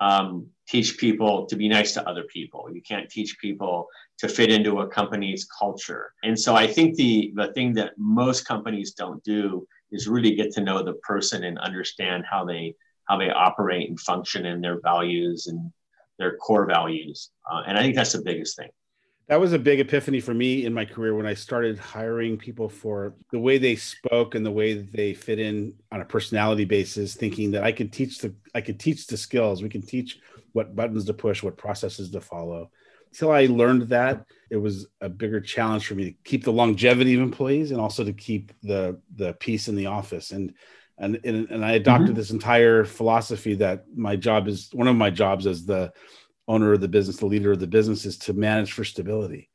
um, 0.00 0.46
teach 0.68 0.98
people 0.98 1.46
to 1.46 1.56
be 1.56 1.68
nice 1.68 1.92
to 1.94 2.08
other 2.08 2.24
people. 2.24 2.68
You 2.72 2.82
can't 2.82 3.08
teach 3.08 3.38
people 3.38 3.88
to 4.18 4.28
fit 4.28 4.50
into 4.50 4.80
a 4.80 4.88
company's 4.88 5.46
culture. 5.58 6.12
And 6.22 6.38
so 6.38 6.54
I 6.54 6.66
think 6.66 6.96
the 6.96 7.32
the 7.34 7.52
thing 7.52 7.74
that 7.74 7.92
most 7.98 8.46
companies 8.46 8.92
don't 8.92 9.22
do 9.24 9.66
is 9.90 10.08
really 10.08 10.34
get 10.34 10.52
to 10.52 10.60
know 10.60 10.82
the 10.82 10.94
person 10.94 11.44
and 11.44 11.58
understand 11.58 12.24
how 12.30 12.44
they 12.44 12.74
how 13.04 13.16
they 13.16 13.30
operate 13.30 13.88
and 13.88 14.00
function 14.00 14.46
and 14.46 14.62
their 14.62 14.80
values 14.80 15.46
and 15.46 15.72
their 16.18 16.36
core 16.36 16.66
values. 16.66 17.30
Uh, 17.50 17.62
and 17.66 17.78
I 17.78 17.82
think 17.82 17.94
that's 17.94 18.12
the 18.12 18.22
biggest 18.22 18.56
thing 18.56 18.70
that 19.28 19.40
was 19.40 19.52
a 19.52 19.58
big 19.58 19.80
epiphany 19.80 20.20
for 20.20 20.32
me 20.32 20.64
in 20.64 20.72
my 20.72 20.84
career 20.84 21.14
when 21.14 21.26
I 21.26 21.34
started 21.34 21.78
hiring 21.78 22.36
people 22.36 22.68
for 22.68 23.14
the 23.32 23.38
way 23.40 23.58
they 23.58 23.74
spoke 23.74 24.36
and 24.36 24.46
the 24.46 24.52
way 24.52 24.74
they 24.74 25.14
fit 25.14 25.40
in 25.40 25.74
on 25.90 26.00
a 26.00 26.04
personality 26.04 26.64
basis, 26.64 27.16
thinking 27.16 27.50
that 27.50 27.64
I 27.64 27.72
could 27.72 27.92
teach 27.92 28.18
the 28.18 28.34
I 28.54 28.60
could 28.60 28.78
teach 28.78 29.06
the 29.08 29.16
skills. 29.16 29.62
We 29.62 29.68
can 29.68 29.82
teach 29.82 30.20
what 30.52 30.76
buttons 30.76 31.06
to 31.06 31.14
push, 31.14 31.42
what 31.42 31.56
processes 31.56 32.10
to 32.10 32.20
follow. 32.20 32.70
Until 33.12 33.32
I 33.32 33.46
learned 33.46 33.88
that, 33.88 34.24
it 34.50 34.58
was 34.58 34.86
a 35.00 35.08
bigger 35.08 35.40
challenge 35.40 35.86
for 35.86 35.94
me 35.96 36.04
to 36.04 36.16
keep 36.22 36.44
the 36.44 36.52
longevity 36.52 37.14
of 37.14 37.20
employees 37.20 37.72
and 37.72 37.80
also 37.80 38.04
to 38.04 38.12
keep 38.12 38.52
the 38.62 39.00
the 39.16 39.32
peace 39.34 39.66
in 39.66 39.74
the 39.74 39.86
office. 39.86 40.30
And 40.30 40.54
and 40.98 41.18
and, 41.24 41.50
and 41.50 41.64
I 41.64 41.72
adopted 41.72 42.10
mm-hmm. 42.10 42.16
this 42.16 42.30
entire 42.30 42.84
philosophy 42.84 43.56
that 43.56 43.86
my 43.92 44.14
job 44.14 44.46
is 44.46 44.70
one 44.72 44.86
of 44.86 44.94
my 44.94 45.10
jobs 45.10 45.48
as 45.48 45.66
the 45.66 45.92
owner 46.48 46.72
of 46.72 46.80
the 46.80 46.88
business, 46.88 47.16
the 47.16 47.26
leader 47.26 47.52
of 47.52 47.60
the 47.60 47.66
business, 47.66 48.04
is 48.04 48.18
to 48.18 48.32
manage 48.32 48.72
for 48.72 48.84
stability, 48.84 49.50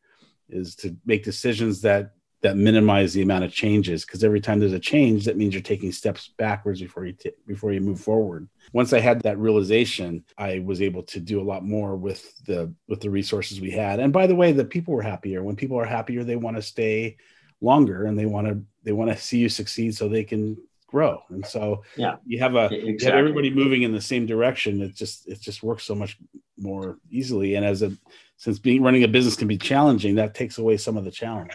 is 0.49 0.75
to 0.77 0.95
make 1.05 1.23
decisions 1.23 1.81
that 1.81 2.11
that 2.41 2.57
minimize 2.57 3.13
the 3.13 3.21
amount 3.21 3.43
of 3.43 3.51
changes. 3.51 4.03
Because 4.03 4.23
every 4.23 4.41
time 4.41 4.59
there's 4.59 4.73
a 4.73 4.79
change, 4.79 5.25
that 5.25 5.37
means 5.37 5.53
you're 5.53 5.61
taking 5.61 5.91
steps 5.91 6.31
backwards 6.37 6.81
before 6.81 7.05
you 7.05 7.13
t- 7.13 7.31
before 7.47 7.71
you 7.71 7.81
move 7.81 7.99
forward. 7.99 8.49
Once 8.73 8.93
I 8.93 8.99
had 8.99 9.21
that 9.21 9.37
realization, 9.37 10.23
I 10.37 10.59
was 10.59 10.81
able 10.81 11.03
to 11.03 11.19
do 11.19 11.39
a 11.39 11.43
lot 11.43 11.63
more 11.63 11.95
with 11.95 12.33
the 12.45 12.73
with 12.87 12.99
the 12.99 13.09
resources 13.09 13.61
we 13.61 13.71
had. 13.71 13.99
And 13.99 14.11
by 14.11 14.27
the 14.27 14.35
way, 14.35 14.51
the 14.51 14.65
people 14.65 14.93
were 14.93 15.03
happier. 15.03 15.43
When 15.43 15.55
people 15.55 15.79
are 15.79 15.85
happier, 15.85 16.23
they 16.23 16.35
want 16.35 16.57
to 16.57 16.61
stay 16.61 17.17
longer 17.61 18.05
and 18.05 18.17
they 18.17 18.25
want 18.25 18.47
to 18.47 18.61
they 18.83 18.91
want 18.91 19.11
to 19.11 19.17
see 19.17 19.37
you 19.37 19.49
succeed 19.49 19.95
so 19.95 20.07
they 20.07 20.23
can 20.23 20.57
grow. 20.91 21.23
And 21.29 21.45
so 21.45 21.83
yeah, 21.95 22.17
you 22.25 22.39
have 22.39 22.55
a 22.55 22.65
exactly. 22.65 22.89
you 22.89 23.05
have 23.05 23.15
everybody 23.15 23.49
moving 23.49 23.83
in 23.83 23.93
the 23.93 24.01
same 24.01 24.25
direction. 24.25 24.81
It 24.81 24.95
just 24.95 25.27
it 25.27 25.39
just 25.39 25.63
works 25.63 25.83
so 25.83 25.95
much 25.95 26.17
more 26.57 26.99
easily. 27.09 27.55
And 27.55 27.65
as 27.65 27.81
a 27.81 27.93
since 28.37 28.59
being 28.59 28.83
running 28.83 29.03
a 29.03 29.07
business 29.07 29.35
can 29.35 29.47
be 29.47 29.57
challenging, 29.57 30.15
that 30.15 30.35
takes 30.35 30.57
away 30.57 30.77
some 30.77 30.97
of 30.97 31.05
the 31.05 31.11
challenge. 31.11 31.51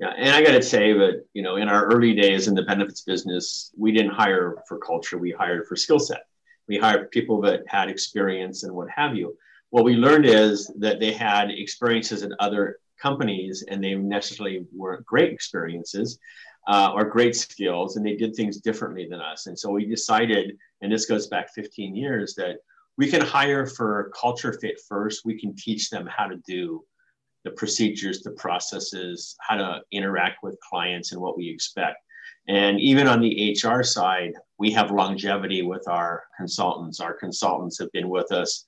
Yeah, 0.00 0.12
and 0.16 0.30
I 0.30 0.42
got 0.42 0.52
to 0.52 0.62
say 0.62 0.92
that 0.94 1.24
you 1.34 1.42
know 1.42 1.56
in 1.56 1.68
our 1.68 1.86
early 1.86 2.14
days 2.14 2.48
in 2.48 2.54
the 2.54 2.62
benefits 2.62 3.02
business, 3.02 3.72
we 3.76 3.92
didn't 3.92 4.12
hire 4.12 4.56
for 4.66 4.78
culture; 4.78 5.18
we 5.18 5.30
hired 5.30 5.66
for 5.66 5.76
skill 5.76 6.00
set. 6.00 6.24
We 6.66 6.78
hired 6.78 7.10
people 7.10 7.40
that 7.42 7.62
had 7.68 7.88
experience 7.88 8.64
and 8.64 8.74
what 8.74 8.88
have 8.90 9.14
you. 9.14 9.36
What 9.70 9.84
we 9.84 9.94
learned 9.94 10.26
is 10.26 10.72
that 10.78 10.98
they 10.98 11.12
had 11.12 11.50
experiences 11.50 12.22
at 12.22 12.30
other 12.38 12.78
companies, 13.00 13.64
and 13.68 13.82
they 13.82 13.94
necessarily 13.94 14.66
weren't 14.74 15.04
great 15.04 15.32
experiences 15.32 16.18
uh, 16.68 16.92
or 16.94 17.04
great 17.04 17.34
skills, 17.34 17.96
and 17.96 18.04
they 18.04 18.14
did 18.14 18.36
things 18.36 18.58
differently 18.58 19.08
than 19.08 19.20
us. 19.20 19.46
And 19.46 19.58
so 19.58 19.70
we 19.70 19.86
decided, 19.86 20.56
and 20.82 20.92
this 20.92 21.06
goes 21.06 21.26
back 21.26 21.52
15 21.54 21.96
years, 21.96 22.34
that 22.34 22.58
we 22.98 23.10
can 23.10 23.22
hire 23.22 23.66
for 23.66 24.12
culture 24.14 24.52
fit 24.52 24.78
first. 24.86 25.24
We 25.24 25.40
can 25.40 25.56
teach 25.56 25.88
them 25.88 26.06
how 26.06 26.26
to 26.26 26.36
do 26.46 26.84
the 27.44 27.52
procedures, 27.52 28.20
the 28.20 28.32
processes, 28.32 29.34
how 29.40 29.56
to 29.56 29.80
interact 29.92 30.42
with 30.42 30.60
clients, 30.60 31.12
and 31.12 31.20
what 31.20 31.38
we 31.38 31.48
expect. 31.48 31.96
And 32.48 32.78
even 32.80 33.08
on 33.08 33.20
the 33.20 33.56
HR 33.62 33.82
side, 33.82 34.34
we 34.58 34.70
have 34.72 34.90
longevity 34.90 35.62
with 35.62 35.88
our 35.88 36.24
consultants. 36.36 37.00
Our 37.00 37.14
consultants 37.14 37.78
have 37.78 37.90
been 37.92 38.10
with 38.10 38.30
us 38.30 38.66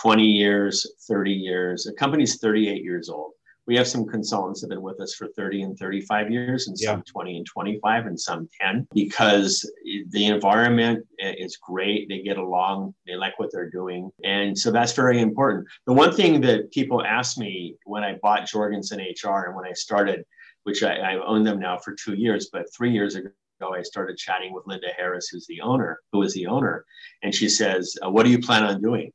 20 0.00 0.24
years, 0.24 0.86
30 1.06 1.32
years. 1.32 1.84
The 1.84 1.92
company's 1.92 2.38
38 2.38 2.82
years 2.82 3.10
old 3.10 3.33
we 3.66 3.76
have 3.76 3.88
some 3.88 4.06
consultants 4.06 4.60
that 4.60 4.66
have 4.66 4.76
been 4.76 4.82
with 4.82 5.00
us 5.00 5.14
for 5.14 5.28
30 5.28 5.62
and 5.62 5.78
35 5.78 6.30
years 6.30 6.68
and 6.68 6.78
some 6.78 6.98
yeah. 6.98 7.12
20 7.12 7.38
and 7.38 7.46
25 7.46 8.06
and 8.06 8.20
some 8.20 8.48
10 8.60 8.86
because 8.92 9.70
the 10.10 10.26
environment 10.26 11.06
is 11.18 11.56
great. 11.56 12.08
They 12.08 12.22
get 12.22 12.36
along. 12.36 12.94
They 13.06 13.16
like 13.16 13.38
what 13.38 13.50
they're 13.52 13.70
doing. 13.70 14.10
And 14.22 14.56
so 14.56 14.70
that's 14.70 14.92
very 14.92 15.20
important. 15.20 15.66
The 15.86 15.92
one 15.92 16.14
thing 16.14 16.40
that 16.42 16.70
people 16.72 17.02
ask 17.04 17.38
me 17.38 17.76
when 17.84 18.04
i 18.04 18.14
bought 18.22 18.46
jorgensen 18.46 18.98
hr 18.98 19.46
and 19.46 19.56
when 19.56 19.66
i 19.66 19.72
started 19.72 20.24
which 20.64 20.82
I, 20.82 21.12
i've 21.12 21.22
owned 21.24 21.46
them 21.46 21.58
now 21.58 21.78
for 21.78 21.94
two 21.94 22.14
years 22.14 22.48
but 22.52 22.66
three 22.74 22.92
years 22.92 23.14
ago 23.14 23.30
I 23.62 23.82
started 23.82 24.18
chatting 24.18 24.52
with 24.52 24.66
Linda 24.66 24.88
Harris, 24.96 25.28
who's 25.28 25.46
the 25.46 25.60
owner, 25.62 26.00
who 26.12 26.22
is 26.22 26.34
the 26.34 26.46
owner, 26.46 26.84
and 27.22 27.34
she 27.34 27.48
says, 27.48 27.96
uh, 28.04 28.10
"What 28.10 28.24
do 28.24 28.30
you 28.30 28.38
plan 28.38 28.64
on 28.64 28.82
doing?" 28.82 29.10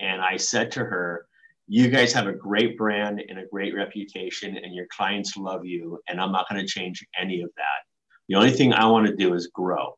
And 0.00 0.22
I 0.22 0.36
said 0.36 0.70
to 0.72 0.80
her, 0.80 1.26
you 1.66 1.88
guys 1.88 2.12
have 2.12 2.26
a 2.26 2.32
great 2.32 2.76
brand 2.76 3.22
and 3.28 3.38
a 3.38 3.46
great 3.46 3.74
reputation 3.74 4.56
and 4.56 4.74
your 4.74 4.86
clients 4.94 5.36
love 5.36 5.64
you 5.64 5.98
and 6.08 6.20
i'm 6.20 6.32
not 6.32 6.48
going 6.48 6.60
to 6.60 6.66
change 6.66 7.06
any 7.18 7.40
of 7.42 7.50
that. 7.56 7.82
The 8.28 8.34
only 8.34 8.50
thing 8.50 8.72
i 8.72 8.86
want 8.86 9.06
to 9.06 9.16
do 9.16 9.34
is 9.34 9.48
grow. 9.48 9.94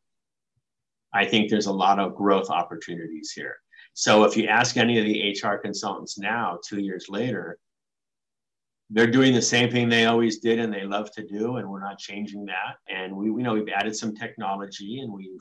I 1.12 1.24
think 1.24 1.50
there's 1.50 1.66
a 1.66 1.72
lot 1.72 1.98
of 1.98 2.14
growth 2.14 2.50
opportunities 2.50 3.32
here. 3.32 3.56
So 3.94 4.24
if 4.24 4.36
you 4.36 4.46
ask 4.46 4.76
any 4.76 4.98
of 4.98 5.04
the 5.04 5.36
hr 5.42 5.56
consultants 5.56 6.18
now 6.18 6.58
two 6.66 6.80
years 6.80 7.06
later 7.08 7.58
they're 8.90 9.10
doing 9.10 9.34
the 9.34 9.42
same 9.42 9.70
thing 9.70 9.88
they 9.88 10.06
always 10.06 10.38
did 10.38 10.60
and 10.60 10.72
they 10.72 10.84
love 10.84 11.10
to 11.12 11.26
do 11.26 11.56
and 11.56 11.68
we're 11.68 11.82
not 11.82 11.98
changing 11.98 12.44
that 12.44 12.76
and 12.88 13.14
we 13.14 13.26
you 13.26 13.42
know 13.42 13.54
we've 13.54 13.68
added 13.68 13.96
some 13.96 14.14
technology 14.14 15.00
and 15.00 15.12
we've 15.12 15.40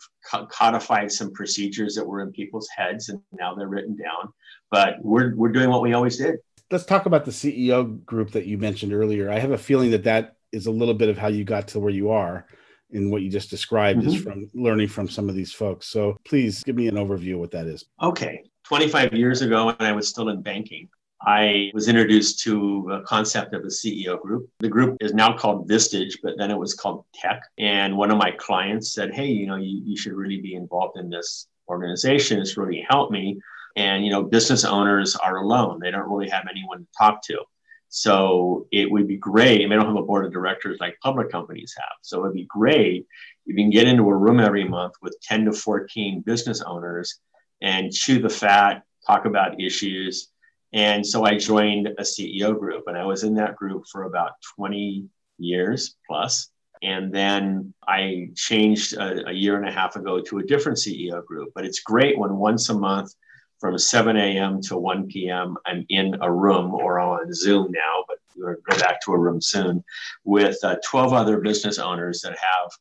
codified 0.49 1.11
some 1.11 1.31
procedures 1.31 1.93
that 1.95 2.05
were 2.05 2.21
in 2.21 2.31
people's 2.31 2.67
heads 2.75 3.09
and 3.09 3.19
now 3.31 3.53
they're 3.53 3.67
written 3.67 3.95
down 3.95 4.31
but 4.71 4.95
we're 5.01 5.35
we're 5.35 5.51
doing 5.51 5.69
what 5.69 5.81
we 5.81 5.93
always 5.93 6.17
did 6.17 6.35
let's 6.71 6.85
talk 6.85 7.05
about 7.05 7.25
the 7.25 7.31
CEO 7.31 8.03
group 8.05 8.31
that 8.31 8.45
you 8.45 8.57
mentioned 8.57 8.93
earlier. 8.93 9.29
I 9.29 9.39
have 9.39 9.51
a 9.51 9.57
feeling 9.57 9.91
that 9.91 10.03
that 10.05 10.35
is 10.51 10.67
a 10.67 10.71
little 10.71 10.93
bit 10.93 11.09
of 11.09 11.17
how 11.17 11.27
you 11.27 11.43
got 11.43 11.67
to 11.69 11.79
where 11.79 11.91
you 11.91 12.11
are 12.11 12.47
in 12.91 13.09
what 13.09 13.21
you 13.21 13.29
just 13.29 13.49
described 13.49 13.99
mm-hmm. 13.99 14.09
is 14.09 14.21
from 14.21 14.49
learning 14.53 14.87
from 14.87 15.09
some 15.09 15.29
of 15.29 15.35
these 15.35 15.51
folks. 15.51 15.87
So 15.87 16.17
please 16.25 16.63
give 16.63 16.75
me 16.75 16.87
an 16.87 16.95
overview 16.95 17.33
of 17.33 17.39
what 17.39 17.51
that 17.51 17.67
is. 17.67 17.85
Okay. 18.01 18.43
25 18.63 19.13
years 19.13 19.41
ago, 19.41 19.67
when 19.67 19.75
I 19.79 19.91
was 19.91 20.07
still 20.07 20.29
in 20.29 20.41
banking, 20.41 20.89
I 21.21 21.71
was 21.73 21.87
introduced 21.87 22.39
to 22.41 22.89
a 22.91 23.01
concept 23.01 23.53
of 23.53 23.63
a 23.63 23.67
CEO 23.67 24.21
group. 24.21 24.49
The 24.59 24.69
group 24.69 24.97
is 24.99 25.13
now 25.13 25.37
called 25.37 25.67
Vistage, 25.67 26.17
but 26.21 26.33
then 26.37 26.51
it 26.51 26.57
was 26.57 26.73
called 26.73 27.05
Tech. 27.13 27.41
And 27.57 27.97
one 27.97 28.11
of 28.11 28.17
my 28.17 28.31
clients 28.31 28.93
said, 28.93 29.13
Hey, 29.13 29.27
you 29.27 29.47
know, 29.47 29.55
you, 29.55 29.81
you 29.85 29.97
should 29.97 30.13
really 30.13 30.41
be 30.41 30.55
involved 30.55 30.97
in 30.97 31.09
this 31.09 31.47
organization. 31.67 32.39
It's 32.39 32.57
really 32.57 32.85
helped 32.87 33.11
me. 33.11 33.39
And, 33.75 34.05
you 34.05 34.11
know, 34.11 34.23
business 34.23 34.63
owners 34.63 35.15
are 35.15 35.37
alone, 35.37 35.79
they 35.79 35.91
don't 35.91 36.09
really 36.09 36.29
have 36.29 36.45
anyone 36.49 36.79
to 36.79 36.87
talk 36.97 37.21
to. 37.23 37.39
So 37.89 38.67
it 38.71 38.89
would 38.89 39.07
be 39.07 39.17
great. 39.17 39.61
And 39.61 39.71
they 39.71 39.75
don't 39.75 39.85
have 39.85 39.95
a 39.95 40.01
board 40.01 40.25
of 40.25 40.33
directors 40.33 40.77
like 40.79 40.97
public 41.01 41.29
companies 41.29 41.73
have. 41.77 41.93
So 42.01 42.19
it 42.19 42.21
would 42.23 42.33
be 42.33 42.45
great 42.45 43.05
if 43.45 43.55
you 43.55 43.55
can 43.55 43.69
get 43.69 43.87
into 43.87 44.09
a 44.09 44.15
room 44.15 44.39
every 44.39 44.67
month 44.67 44.93
with 45.01 45.19
10 45.21 45.45
to 45.45 45.53
14 45.53 46.21
business 46.21 46.61
owners 46.61 47.19
and 47.61 47.91
chew 47.91 48.19
the 48.19 48.29
fat, 48.29 48.83
talk 49.05 49.25
about 49.25 49.61
issues. 49.61 50.29
And 50.75 51.07
so 51.07 51.23
I 51.23 51.37
joined 51.37 51.87
a 51.87 52.01
CEO 52.01 52.59
group, 52.59 52.83
and 52.87 52.97
I 52.97 53.05
was 53.05 53.23
in 53.23 53.33
that 53.35 53.55
group 53.55 53.85
for 53.89 54.03
about 54.03 54.33
20 54.57 55.05
years 55.39 55.95
plus. 56.05 56.49
And 56.83 57.13
then 57.13 57.73
I 57.87 58.27
changed 58.35 58.93
a, 58.93 59.29
a, 59.29 59.31
year 59.31 59.55
and 59.55 59.67
a 59.67 59.71
half 59.71 59.95
ago 59.95 60.19
to 60.19 60.39
a 60.39 60.43
different 60.43 60.77
CEO 60.77 61.25
group. 61.25 61.53
But 61.55 61.65
it's 61.65 61.79
great 61.79 62.19
when 62.19 62.35
once 62.35 62.67
a 62.67 62.73
month 62.73 63.15
from 63.61 63.77
7 63.77 64.17
a.m. 64.17 64.61
to 64.63 64.75
1 64.75 65.07
p.m., 65.07 65.55
I'm 65.65 65.85
in 65.87 66.17
a 66.21 66.29
room 66.29 66.73
or 66.73 66.99
on 66.99 67.33
Zoom 67.33 67.71
now, 67.71 68.03
but 68.09 68.17
we'll 68.35 68.55
go 68.69 68.77
back 68.77 68.99
to 69.05 69.13
a 69.13 69.17
room 69.17 69.41
soon 69.41 69.81
with 70.25 70.57
uh, 70.61 70.75
12 70.85 71.13
other 71.13 71.39
business 71.39 71.79
owners 71.79 72.19
that 72.19 72.33
have 72.37 72.71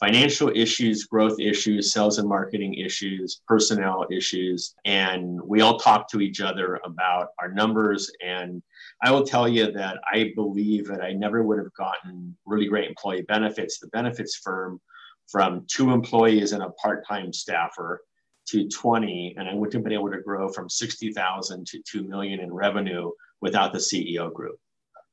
financial 0.00 0.50
issues, 0.54 1.04
growth 1.04 1.40
issues, 1.40 1.92
sales 1.92 2.18
and 2.18 2.28
marketing 2.28 2.74
issues, 2.74 3.40
personnel 3.48 4.06
issues. 4.12 4.74
And 4.84 5.40
we 5.42 5.60
all 5.60 5.78
talk 5.78 6.08
to 6.10 6.20
each 6.20 6.40
other 6.40 6.80
about 6.84 7.28
our 7.40 7.50
numbers. 7.52 8.10
And 8.24 8.62
I 9.02 9.10
will 9.10 9.24
tell 9.24 9.48
you 9.48 9.72
that 9.72 9.98
I 10.12 10.32
believe 10.36 10.86
that 10.86 11.02
I 11.02 11.12
never 11.12 11.42
would 11.42 11.58
have 11.58 11.74
gotten 11.74 12.36
really 12.46 12.66
great 12.66 12.88
employee 12.88 13.22
benefits, 13.22 13.78
the 13.78 13.88
benefits 13.88 14.36
firm, 14.36 14.80
from 15.28 15.64
two 15.68 15.92
employees 15.92 16.52
and 16.52 16.62
a 16.62 16.70
part 16.70 17.06
time 17.06 17.32
staffer 17.32 18.00
to 18.46 18.66
20 18.68 19.34
and 19.38 19.48
i 19.48 19.54
wouldn't 19.54 19.74
have 19.74 19.84
been 19.84 19.92
able 19.92 20.10
to 20.10 20.22
grow 20.22 20.48
from 20.48 20.68
60000 20.68 21.66
to 21.66 21.82
2 21.82 22.02
million 22.04 22.40
in 22.40 22.52
revenue 22.52 23.10
without 23.40 23.72
the 23.72 23.78
ceo 23.78 24.32
group 24.32 24.58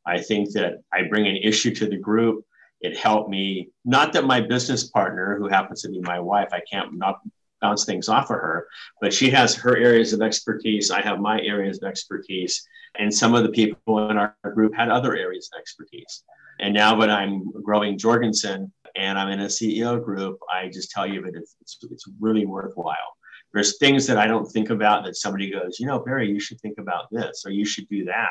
i 0.06 0.19
think 0.19 0.52
that 0.54 0.76
i 0.93 1.04
bring 1.04 1.28
an 1.28 1.36
issue 1.36 1.74
to 1.76 1.88
the 1.88 1.98
group 1.98 2.45
it 2.82 2.98
helped 2.98 3.30
me. 3.30 3.70
Not 3.84 4.14
that 4.14 4.26
my 4.26 4.42
business 4.42 4.90
partner 4.90 5.38
who 5.38 5.48
happens 5.48 5.82
to 5.82 5.90
be 5.90 6.00
my 6.02 6.20
wife 6.20 6.50
i 6.52 6.62
can't 6.72 6.98
not 6.98 7.20
bounce 7.62 7.86
things 7.86 8.10
off 8.10 8.30
of 8.30 8.36
her 8.36 8.68
but 9.02 9.14
she 9.14 9.30
has 9.30 9.56
her 9.56 9.78
areas 9.78 10.14
of 10.14 10.22
expertise 10.22 10.92
i 10.92 11.02
have 11.02 11.20
my 11.20 11.40
areas 11.42 11.82
of 11.82 11.88
expertise 11.88 12.68
and 13.00 13.14
some 13.14 13.34
of 13.34 13.44
the 13.44 13.50
people 13.50 14.10
in 14.10 14.18
our 14.18 14.36
group 14.54 14.74
had 14.76 14.90
other 14.90 15.16
areas 15.16 15.50
of 15.54 15.60
expertise. 15.60 16.24
And 16.60 16.74
now 16.74 16.96
that 17.00 17.10
i'm 17.10 17.52
growing 17.64 17.98
jorgensen 17.98 18.72
and 18.96 19.18
i'm 19.18 19.30
in 19.30 19.42
a 19.42 19.46
ceo 19.46 20.04
group 20.04 20.38
i 20.52 20.70
just 20.70 20.92
tell 20.92 21.08
you 21.08 21.22
that 21.22 21.36
it's, 21.36 21.56
it's, 21.62 21.80
it's 21.92 22.06
really 22.20 22.46
worthwhile. 22.46 23.18
There's 23.54 23.78
things 23.78 24.06
that 24.08 24.18
I 24.18 24.28
don't 24.28 24.46
think 24.46 24.70
about 24.70 25.06
that 25.06 25.16
somebody 25.16 25.50
goes, 25.50 25.80
you 25.80 25.88
know, 25.88 26.00
Barry, 26.00 26.30
you 26.30 26.42
should 26.42 26.60
think 26.60 26.78
about 26.78 27.06
this 27.10 27.44
or 27.46 27.52
you 27.52 27.64
should 27.64 27.88
do 27.88 28.04
that. 28.04 28.28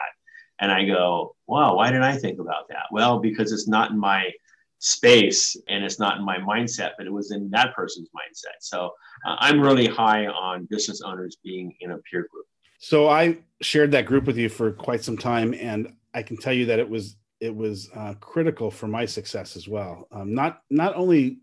And 0.60 0.70
I 0.70 0.84
go, 0.84 1.34
wow, 1.46 1.76
why 1.76 1.88
didn't 1.88 2.04
I 2.04 2.16
think 2.16 2.38
about 2.38 2.68
that? 2.68 2.84
Well, 2.92 3.18
because 3.18 3.52
it's 3.52 3.68
not 3.68 3.90
in 3.90 3.98
my 3.98 4.30
space 4.78 5.56
and 5.68 5.82
it's 5.82 5.98
not 5.98 6.18
in 6.18 6.24
my 6.24 6.38
mindset, 6.38 6.90
but 6.98 7.06
it 7.06 7.12
was 7.12 7.32
in 7.32 7.50
that 7.50 7.74
person's 7.74 8.08
mindset. 8.08 8.56
So 8.60 8.92
uh, 9.26 9.36
I'm 9.38 9.60
really 9.60 9.86
high 9.86 10.26
on 10.26 10.66
business 10.66 11.00
owners 11.00 11.38
being 11.42 11.74
in 11.80 11.92
a 11.92 11.98
peer 11.98 12.28
group. 12.30 12.46
So 12.78 13.08
I 13.08 13.38
shared 13.62 13.92
that 13.92 14.04
group 14.04 14.24
with 14.24 14.36
you 14.36 14.48
for 14.50 14.70
quite 14.70 15.02
some 15.02 15.16
time, 15.16 15.54
and 15.54 15.94
I 16.12 16.22
can 16.22 16.36
tell 16.36 16.52
you 16.52 16.66
that 16.66 16.78
it 16.78 16.88
was 16.88 17.16
it 17.40 17.54
was 17.54 17.90
uh, 17.94 18.14
critical 18.20 18.70
for 18.70 18.86
my 18.86 19.06
success 19.06 19.56
as 19.56 19.66
well. 19.66 20.06
Um, 20.12 20.34
not 20.34 20.60
not 20.70 20.94
only 20.94 21.38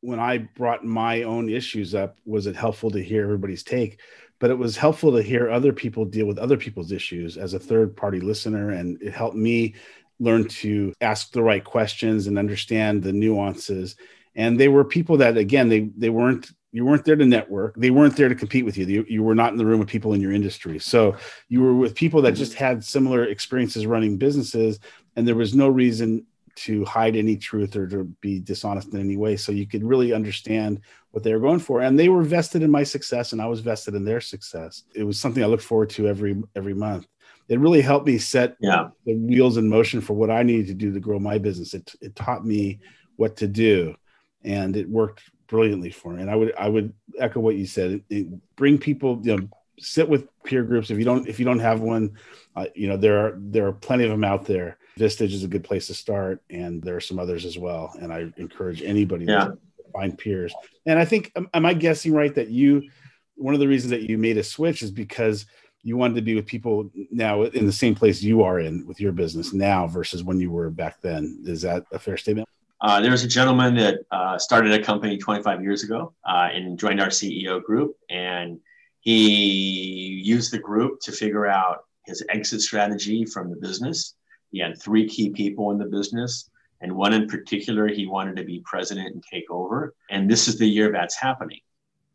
when 0.00 0.20
I 0.20 0.38
brought 0.38 0.84
my 0.84 1.24
own 1.24 1.48
issues 1.48 1.94
up, 1.94 2.18
was 2.24 2.46
it 2.46 2.54
helpful 2.54 2.90
to 2.92 3.02
hear 3.02 3.24
everybody's 3.24 3.64
take? 3.64 4.00
But 4.38 4.50
it 4.50 4.58
was 4.58 4.76
helpful 4.76 5.12
to 5.12 5.22
hear 5.22 5.50
other 5.50 5.72
people 5.72 6.04
deal 6.04 6.26
with 6.26 6.38
other 6.38 6.56
people's 6.56 6.92
issues 6.92 7.36
as 7.36 7.54
a 7.54 7.58
third 7.58 7.96
party 7.96 8.20
listener. 8.20 8.70
And 8.70 9.00
it 9.02 9.12
helped 9.12 9.36
me 9.36 9.74
learn 10.18 10.48
to 10.48 10.92
ask 11.00 11.32
the 11.32 11.42
right 11.42 11.64
questions 11.64 12.26
and 12.26 12.38
understand 12.38 13.02
the 13.02 13.12
nuances. 13.12 13.96
And 14.34 14.60
they 14.60 14.68
were 14.68 14.84
people 14.84 15.16
that, 15.18 15.36
again, 15.36 15.68
they, 15.68 15.90
they 15.96 16.10
weren't, 16.10 16.50
you 16.72 16.84
weren't 16.84 17.06
there 17.06 17.16
to 17.16 17.24
network. 17.24 17.74
They 17.76 17.90
weren't 17.90 18.16
there 18.16 18.28
to 18.28 18.34
compete 18.34 18.66
with 18.66 18.76
you. 18.76 18.84
you. 18.84 19.06
You 19.08 19.22
were 19.22 19.34
not 19.34 19.52
in 19.52 19.58
the 19.58 19.64
room 19.64 19.80
with 19.80 19.88
people 19.88 20.12
in 20.12 20.20
your 20.20 20.32
industry. 20.32 20.78
So 20.78 21.16
you 21.48 21.62
were 21.62 21.74
with 21.74 21.94
people 21.94 22.20
that 22.22 22.34
mm-hmm. 22.34 22.38
just 22.38 22.54
had 22.54 22.84
similar 22.84 23.24
experiences 23.24 23.86
running 23.86 24.18
businesses. 24.18 24.78
And 25.16 25.26
there 25.26 25.34
was 25.34 25.54
no 25.54 25.68
reason 25.68 26.26
to 26.56 26.84
hide 26.84 27.16
any 27.16 27.36
truth 27.36 27.76
or 27.76 27.86
to 27.86 28.04
be 28.20 28.40
dishonest 28.40 28.92
in 28.92 29.00
any 29.00 29.16
way. 29.16 29.36
So 29.36 29.52
you 29.52 29.66
could 29.66 29.84
really 29.84 30.12
understand 30.12 30.80
what 31.10 31.22
they 31.22 31.32
were 31.32 31.40
going 31.40 31.60
for. 31.60 31.82
And 31.82 31.98
they 31.98 32.08
were 32.08 32.22
vested 32.22 32.62
in 32.62 32.70
my 32.70 32.82
success 32.82 33.32
and 33.32 33.40
I 33.40 33.46
was 33.46 33.60
vested 33.60 33.94
in 33.94 34.04
their 34.04 34.20
success. 34.20 34.84
It 34.94 35.04
was 35.04 35.20
something 35.20 35.42
I 35.42 35.46
look 35.46 35.60
forward 35.60 35.90
to 35.90 36.08
every 36.08 36.42
every 36.54 36.74
month. 36.74 37.06
It 37.48 37.60
really 37.60 37.80
helped 37.80 38.06
me 38.06 38.18
set 38.18 38.56
yeah. 38.58 38.88
the 39.04 39.14
wheels 39.14 39.56
in 39.56 39.68
motion 39.68 40.00
for 40.00 40.14
what 40.14 40.30
I 40.30 40.42
needed 40.42 40.66
to 40.66 40.74
do 40.74 40.92
to 40.92 41.00
grow 41.00 41.18
my 41.18 41.38
business. 41.38 41.74
It, 41.74 41.94
it 42.00 42.16
taught 42.16 42.44
me 42.44 42.80
what 43.16 43.36
to 43.36 43.46
do 43.46 43.94
and 44.42 44.76
it 44.76 44.88
worked 44.88 45.22
brilliantly 45.46 45.90
for 45.90 46.12
me. 46.12 46.22
And 46.22 46.30
I 46.30 46.36
would 46.36 46.54
I 46.56 46.68
would 46.68 46.92
echo 47.18 47.40
what 47.40 47.56
you 47.56 47.66
said. 47.66 47.92
It, 47.92 48.04
it 48.10 48.56
bring 48.56 48.78
people, 48.78 49.20
you 49.22 49.36
know, 49.36 49.48
sit 49.78 50.08
with 50.08 50.26
peer 50.44 50.64
groups. 50.64 50.90
If 50.90 50.98
you 50.98 51.04
don't 51.04 51.28
if 51.28 51.38
you 51.38 51.44
don't 51.44 51.60
have 51.60 51.80
one, 51.80 52.16
uh, 52.56 52.66
you 52.74 52.88
know, 52.88 52.96
there 52.96 53.18
are 53.18 53.34
there 53.36 53.66
are 53.66 53.72
plenty 53.72 54.04
of 54.04 54.10
them 54.10 54.24
out 54.24 54.46
there 54.46 54.78
Vistage 54.98 55.32
is 55.32 55.44
a 55.44 55.48
good 55.48 55.64
place 55.64 55.86
to 55.88 55.94
start, 55.94 56.42
and 56.48 56.82
there 56.82 56.96
are 56.96 57.00
some 57.00 57.18
others 57.18 57.44
as 57.44 57.58
well. 57.58 57.94
And 58.00 58.12
I 58.12 58.32
encourage 58.38 58.82
anybody 58.82 59.26
yeah. 59.26 59.46
to 59.46 59.58
find 59.92 60.16
peers. 60.16 60.54
And 60.86 60.98
I 60.98 61.04
think, 61.04 61.32
am 61.52 61.66
I 61.66 61.74
guessing 61.74 62.12
right 62.12 62.34
that 62.34 62.48
you, 62.48 62.88
one 63.34 63.54
of 63.54 63.60
the 63.60 63.68
reasons 63.68 63.90
that 63.90 64.02
you 64.02 64.16
made 64.16 64.38
a 64.38 64.42
switch 64.42 64.82
is 64.82 64.90
because 64.90 65.46
you 65.82 65.96
wanted 65.96 66.14
to 66.14 66.22
be 66.22 66.34
with 66.34 66.46
people 66.46 66.90
now 67.12 67.44
in 67.44 67.64
the 67.64 67.72
same 67.72 67.94
place 67.94 68.20
you 68.20 68.42
are 68.42 68.58
in 68.58 68.84
with 68.86 68.98
your 69.00 69.12
business 69.12 69.52
now 69.52 69.86
versus 69.86 70.24
when 70.24 70.40
you 70.40 70.50
were 70.50 70.70
back 70.70 71.00
then. 71.00 71.42
Is 71.44 71.62
that 71.62 71.84
a 71.92 71.98
fair 71.98 72.16
statement? 72.16 72.48
Uh, 72.80 73.00
there 73.00 73.12
was 73.12 73.22
a 73.22 73.28
gentleman 73.28 73.74
that 73.76 74.00
uh, 74.10 74.36
started 74.36 74.72
a 74.72 74.82
company 74.82 75.16
25 75.16 75.62
years 75.62 75.84
ago 75.84 76.12
uh, 76.28 76.48
and 76.52 76.78
joined 76.78 77.00
our 77.00 77.08
CEO 77.08 77.62
group, 77.62 77.96
and 78.10 78.58
he 79.00 80.20
used 80.24 80.52
the 80.52 80.58
group 80.58 81.00
to 81.02 81.12
figure 81.12 81.46
out 81.46 81.84
his 82.04 82.24
exit 82.30 82.60
strategy 82.60 83.24
from 83.24 83.50
the 83.50 83.56
business 83.56 84.15
he 84.50 84.58
had 84.58 84.80
three 84.80 85.08
key 85.08 85.30
people 85.30 85.70
in 85.70 85.78
the 85.78 85.86
business, 85.86 86.50
and 86.80 86.94
one 86.94 87.12
in 87.12 87.26
particular 87.26 87.88
he 87.88 88.06
wanted 88.06 88.36
to 88.36 88.44
be 88.44 88.62
president 88.64 89.14
and 89.14 89.22
take 89.22 89.50
over. 89.50 89.94
And 90.10 90.30
this 90.30 90.48
is 90.48 90.58
the 90.58 90.66
year 90.66 90.92
that's 90.92 91.16
happening. 91.16 91.60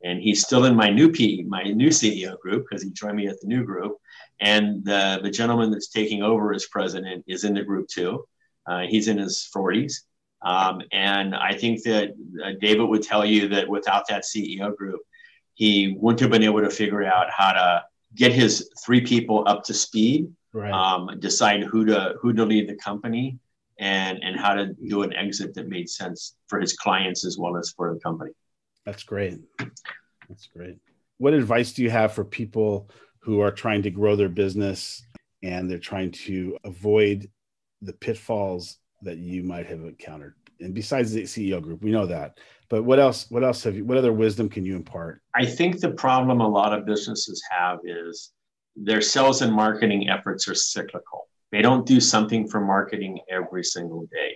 And 0.03 0.19
he's 0.19 0.41
still 0.41 0.65
in 0.65 0.75
my 0.75 0.89
new 0.89 1.11
P, 1.11 1.43
my 1.47 1.63
new 1.63 1.89
CEO 1.89 2.39
group 2.39 2.65
because 2.67 2.83
he 2.83 2.89
joined 2.91 3.17
me 3.17 3.27
at 3.27 3.39
the 3.39 3.47
new 3.47 3.63
group. 3.63 3.97
And 4.39 4.83
the, 4.83 5.19
the 5.21 5.29
gentleman 5.29 5.69
that's 5.69 5.89
taking 5.89 6.23
over 6.23 6.53
as 6.53 6.65
president 6.65 7.23
is 7.27 7.43
in 7.43 7.53
the 7.53 7.63
group 7.63 7.87
too. 7.87 8.25
Uh, 8.65 8.81
he's 8.81 9.07
in 9.07 9.17
his 9.17 9.47
40s. 9.55 9.93
Um, 10.43 10.81
and 10.91 11.35
I 11.35 11.53
think 11.53 11.83
that 11.83 12.15
uh, 12.43 12.51
David 12.59 12.89
would 12.89 13.03
tell 13.03 13.23
you 13.23 13.47
that 13.49 13.67
without 13.67 14.07
that 14.07 14.23
CEO 14.23 14.75
group, 14.75 15.01
he 15.53 15.95
wouldn't 15.99 16.21
have 16.21 16.31
been 16.31 16.43
able 16.43 16.61
to 16.61 16.69
figure 16.71 17.03
out 17.03 17.27
how 17.29 17.51
to 17.51 17.83
get 18.15 18.31
his 18.31 18.71
three 18.83 19.01
people 19.01 19.43
up 19.45 19.63
to 19.65 19.73
speed 19.73 20.33
right. 20.53 20.71
um, 20.71 21.19
decide 21.19 21.63
who 21.63 21.85
to 21.85 22.15
who 22.21 22.33
to 22.33 22.45
lead 22.45 22.69
the 22.69 22.75
company 22.75 23.39
and 23.79 24.19
and 24.23 24.39
how 24.39 24.53
to 24.53 24.73
do 24.87 25.03
an 25.03 25.13
exit 25.13 25.53
that 25.55 25.67
made 25.67 25.89
sense 25.89 26.35
for 26.47 26.59
his 26.59 26.73
clients 26.73 27.25
as 27.25 27.37
well 27.37 27.57
as 27.57 27.73
for 27.75 27.93
the 27.93 27.99
company. 27.99 28.31
That's 28.85 29.03
great. 29.03 29.39
That's 30.27 30.47
great. 30.47 30.77
What 31.17 31.33
advice 31.33 31.73
do 31.73 31.83
you 31.83 31.89
have 31.89 32.13
for 32.13 32.23
people 32.23 32.89
who 33.19 33.41
are 33.41 33.51
trying 33.51 33.83
to 33.83 33.91
grow 33.91 34.15
their 34.15 34.29
business 34.29 35.03
and 35.43 35.69
they're 35.69 35.77
trying 35.77 36.11
to 36.11 36.57
avoid 36.63 37.29
the 37.81 37.93
pitfalls 37.93 38.77
that 39.03 39.17
you 39.17 39.43
might 39.43 39.67
have 39.67 39.81
encountered? 39.81 40.35
And 40.59 40.73
besides 40.73 41.11
the 41.11 41.23
ceo 41.23 41.61
group 41.61 41.83
we 41.83 41.91
know 41.91 42.05
that 42.05 42.37
but 42.71 42.83
what 42.83 42.99
else 42.99 43.29
what 43.29 43.43
else 43.43 43.63
have 43.63 43.75
you 43.75 43.83
what 43.83 43.97
other 43.97 44.13
wisdom 44.13 44.47
can 44.47 44.65
you 44.65 44.77
impart? 44.77 45.21
I 45.35 45.45
think 45.45 45.81
the 45.81 45.91
problem 45.91 46.39
a 46.39 46.47
lot 46.47 46.71
of 46.71 46.85
businesses 46.85 47.43
have 47.51 47.79
is 47.83 48.31
their 48.75 49.01
sales 49.01 49.41
and 49.41 49.53
marketing 49.53 50.09
efforts 50.09 50.47
are 50.47 50.55
cyclical. 50.55 51.27
They 51.51 51.61
don't 51.61 51.85
do 51.85 51.99
something 51.99 52.47
for 52.47 52.61
marketing 52.61 53.19
every 53.29 53.63
single 53.63 54.05
day. 54.11 54.35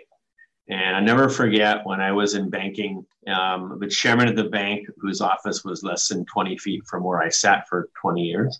And 0.68 0.96
I 0.96 1.00
never 1.00 1.30
forget 1.30 1.86
when 1.86 2.02
I 2.02 2.12
was 2.12 2.34
in 2.34 2.50
banking, 2.50 3.06
um, 3.28 3.78
the 3.80 3.88
chairman 3.88 4.28
of 4.28 4.36
the 4.36 4.46
bank, 4.46 4.88
whose 4.98 5.22
office 5.22 5.64
was 5.64 5.84
less 5.84 6.08
than 6.08 6.26
20 6.26 6.58
feet 6.58 6.82
from 6.88 7.04
where 7.04 7.22
I 7.22 7.30
sat 7.30 7.68
for 7.70 7.90
20 8.02 8.22
years, 8.22 8.60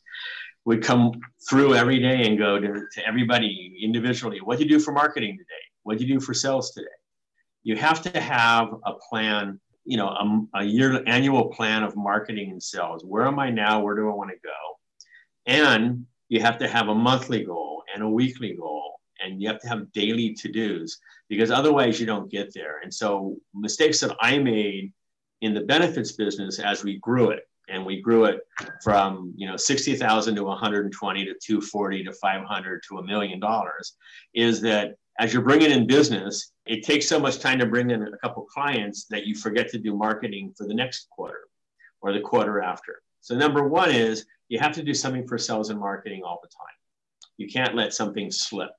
would 0.66 0.84
come 0.84 1.20
through 1.50 1.76
every 1.76 2.00
day 2.00 2.28
and 2.28 2.38
go 2.38 2.60
to, 2.60 2.68
to 2.68 3.08
everybody 3.08 3.78
individually, 3.82 4.40
what 4.42 4.58
do 4.58 4.64
you 4.64 4.70
do 4.70 4.80
for 4.80 4.92
marketing 4.92 5.38
today? 5.38 5.62
What 5.84 5.98
do 5.98 6.06
you 6.06 6.14
do 6.16 6.20
for 6.20 6.34
sales 6.34 6.72
today? 6.72 6.88
You 7.64 7.76
have 7.76 8.02
to 8.04 8.20
have 8.20 8.70
a 8.86 8.94
plan, 9.10 9.60
you 9.84 9.98
know, 9.98 10.08
a, 10.08 10.60
a 10.60 10.64
year 10.64 11.04
annual 11.08 11.50
plan 11.50 11.84
of 11.84 11.96
marketing 11.96 12.52
and 12.52 12.62
sales. 12.62 13.04
Where 13.04 13.26
am 13.26 13.40
I 13.40 13.50
now? 13.50 13.82
Where 13.82 13.96
do 13.96 14.10
I 14.10 14.14
want 14.14 14.30
to 14.30 14.38
go? 14.44 14.75
And 15.46 16.06
you 16.30 16.42
have 16.42 16.58
to 16.60 16.68
have 16.68 16.90
a 16.90 16.96
monthly 16.96 17.44
goal 17.44 17.84
and 17.94 18.04
a 18.04 18.10
weekly 18.10 18.54
goal 18.54 19.00
and 19.24 19.42
you 19.42 19.48
have 19.48 19.60
to 19.62 19.68
have 19.68 19.92
daily 19.94 20.34
to-dos 20.34 20.98
because 21.30 21.52
otherwise 21.52 22.00
you 22.00 22.06
don't 22.06 22.32
get 22.32 22.54
there. 22.54 22.80
And 22.84 22.94
so 22.94 23.38
mistakes 23.54 24.00
that 24.02 24.16
I 24.20 24.38
made 24.38 24.92
in 25.42 25.54
the 25.54 25.62
benefits 25.62 26.12
business 26.14 26.60
as 26.60 26.84
we 26.84 27.00
grew 27.00 27.30
it 27.30 27.48
and 27.68 27.86
we 27.86 28.02
grew 28.02 28.26
it 28.26 28.42
from 28.84 29.34
you 29.36 29.48
know 29.48 29.58
60,000 29.58 30.36
to 30.36 30.44
120 30.44 31.26
to 31.26 31.34
240 31.42 32.04
to 32.04 32.14
500 32.14 32.84
to 32.88 32.98
a 32.98 33.04
million 33.04 33.40
dollars 33.40 33.94
is 34.34 34.62
that 34.62 34.96
as 35.20 35.34
you're 35.34 35.42
bringing 35.42 35.72
in 35.72 35.88
business 35.88 36.52
it 36.66 36.84
takes 36.84 37.08
so 37.08 37.20
much 37.20 37.40
time 37.40 37.60
to 37.60 37.66
bring 37.66 37.90
in 37.90 38.04
a 38.04 38.18
couple 38.18 38.44
clients 38.46 39.06
that 39.06 39.26
you 39.26 39.36
forget 39.36 39.70
to 39.70 39.78
do 39.78 39.96
marketing 39.96 40.54
for 40.58 40.68
the 40.68 40.74
next 40.74 41.08
quarter 41.10 41.42
or 42.02 42.14
the 42.14 42.22
quarter 42.22 42.62
after 42.62 43.02
so 43.22 43.36
number 43.36 43.68
one 43.68 43.92
is 43.92 44.26
you 44.50 44.60
have 44.60 44.74
to 44.74 44.84
do 44.84 44.94
something 44.94 45.28
for 45.28 45.38
sales 45.38 45.70
and 45.70 45.80
marketing 45.80 46.24
all 46.24 46.40
the 46.42 46.50
time 46.50 46.76
you 47.38 47.48
can't 47.48 47.76
let 47.76 47.94
something 47.94 48.32
slip 48.32 48.72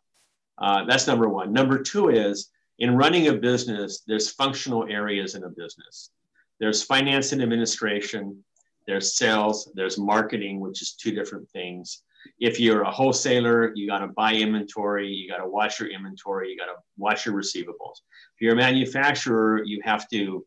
uh, 0.59 0.85
that's 0.85 1.07
number 1.07 1.29
one 1.29 1.53
number 1.53 1.79
two 1.79 2.09
is 2.09 2.51
in 2.79 2.97
running 2.97 3.29
a 3.29 3.33
business 3.33 4.03
there's 4.07 4.31
functional 4.31 4.87
areas 4.89 5.35
in 5.35 5.45
a 5.45 5.49
business 5.49 6.11
there's 6.59 6.83
finance 6.83 7.33
and 7.33 7.43
administration 7.43 8.43
there's 8.87 9.17
sales, 9.17 9.71
there's 9.75 9.99
marketing, 9.99 10.61
which 10.61 10.81
is 10.81 10.93
two 10.93 11.11
different 11.11 11.49
things. 11.51 12.03
If 12.41 12.59
you're 12.61 12.83
a 12.83 12.91
wholesaler, 12.91 13.73
you 13.75 13.87
got 13.87 13.99
to 13.99 14.09
buy 14.09 14.35
inventory, 14.35 15.09
you 15.09 15.29
got 15.29 15.39
to 15.39 15.49
watch 15.49 15.81
your 15.81 15.91
inventory, 15.91 16.51
you 16.51 16.57
got 16.57 16.67
to 16.67 16.77
watch 16.97 17.27
your 17.27 17.35
receivables. 17.35 18.01
If 18.35 18.41
you're 18.41 18.55
a 18.55 18.57
manufacturer, 18.57 19.63
you 19.65 19.81
have 19.85 20.09
to 20.11 20.47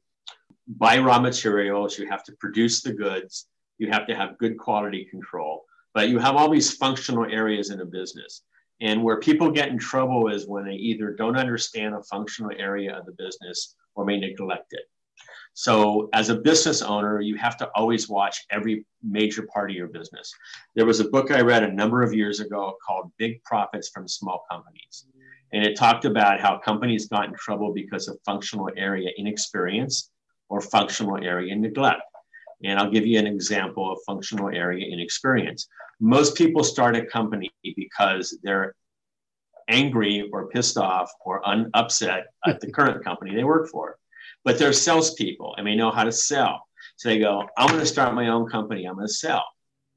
buy 0.67 0.99
raw 0.99 1.19
materials, 1.19 1.97
you 1.97 2.07
have 2.09 2.23
to 2.25 2.33
produce 2.33 2.81
the 2.81 2.93
goods, 2.93 3.47
you 3.79 3.89
have 3.89 4.05
to 4.07 4.15
have 4.15 4.37
good 4.37 4.57
quality 4.57 5.05
control. 5.05 5.63
But 5.93 6.09
you 6.09 6.19
have 6.19 6.35
all 6.35 6.49
these 6.49 6.75
functional 6.75 7.25
areas 7.25 7.71
in 7.71 7.81
a 7.81 7.85
business. 7.85 8.43
And 8.81 9.03
where 9.03 9.19
people 9.19 9.51
get 9.51 9.69
in 9.69 9.79
trouble 9.79 10.29
is 10.29 10.47
when 10.47 10.65
they 10.65 10.75
either 10.75 11.13
don't 11.13 11.35
understand 11.35 11.95
a 11.95 12.03
functional 12.03 12.51
area 12.57 12.97
of 12.97 13.05
the 13.05 13.11
business 13.13 13.75
or 13.95 14.05
may 14.05 14.19
neglect 14.19 14.71
it. 14.71 14.83
So, 15.53 16.07
as 16.13 16.29
a 16.29 16.35
business 16.35 16.81
owner, 16.81 17.19
you 17.19 17.35
have 17.35 17.57
to 17.57 17.69
always 17.75 18.07
watch 18.07 18.45
every 18.49 18.85
major 19.03 19.45
part 19.53 19.71
of 19.71 19.75
your 19.75 19.87
business. 19.87 20.31
There 20.75 20.85
was 20.85 21.01
a 21.01 21.09
book 21.09 21.31
I 21.31 21.41
read 21.41 21.63
a 21.63 21.73
number 21.73 22.01
of 22.01 22.13
years 22.13 22.39
ago 22.39 22.77
called 22.85 23.11
Big 23.17 23.43
Profits 23.43 23.89
from 23.89 24.07
Small 24.07 24.45
Companies. 24.49 25.07
And 25.51 25.65
it 25.65 25.75
talked 25.75 26.05
about 26.05 26.39
how 26.39 26.59
companies 26.59 27.07
got 27.07 27.25
in 27.25 27.33
trouble 27.33 27.73
because 27.73 28.07
of 28.07 28.19
functional 28.25 28.69
area 28.77 29.09
inexperience 29.17 30.11
or 30.47 30.61
functional 30.61 31.17
area 31.17 31.55
neglect. 31.55 32.03
And 32.63 32.79
I'll 32.79 32.91
give 32.91 33.05
you 33.05 33.19
an 33.19 33.27
example 33.27 33.91
of 33.91 33.99
functional 34.05 34.49
area 34.49 34.85
inexperience. 34.91 35.67
Most 35.99 36.35
people 36.35 36.63
start 36.63 36.95
a 36.95 37.05
company 37.05 37.51
because 37.75 38.37
they're 38.43 38.75
angry 39.67 40.29
or 40.33 40.47
pissed 40.49 40.77
off 40.77 41.11
or 41.23 41.47
un- 41.47 41.69
upset 41.73 42.27
at 42.45 42.59
the 42.59 42.71
current 42.71 43.03
company 43.09 43.35
they 43.35 43.43
work 43.43 43.69
for 43.69 43.99
but 44.43 44.57
they're 44.57 44.73
salespeople 44.73 45.55
and 45.57 45.67
they 45.67 45.75
know 45.75 45.91
how 45.91 46.03
to 46.03 46.11
sell. 46.11 46.65
So 46.95 47.09
they 47.09 47.19
go, 47.19 47.47
I'm 47.57 47.67
going 47.67 47.79
to 47.79 47.85
start 47.85 48.13
my 48.13 48.29
own 48.29 48.49
company. 48.49 48.85
I'm 48.85 48.95
going 48.95 49.07
to 49.07 49.13
sell. 49.13 49.45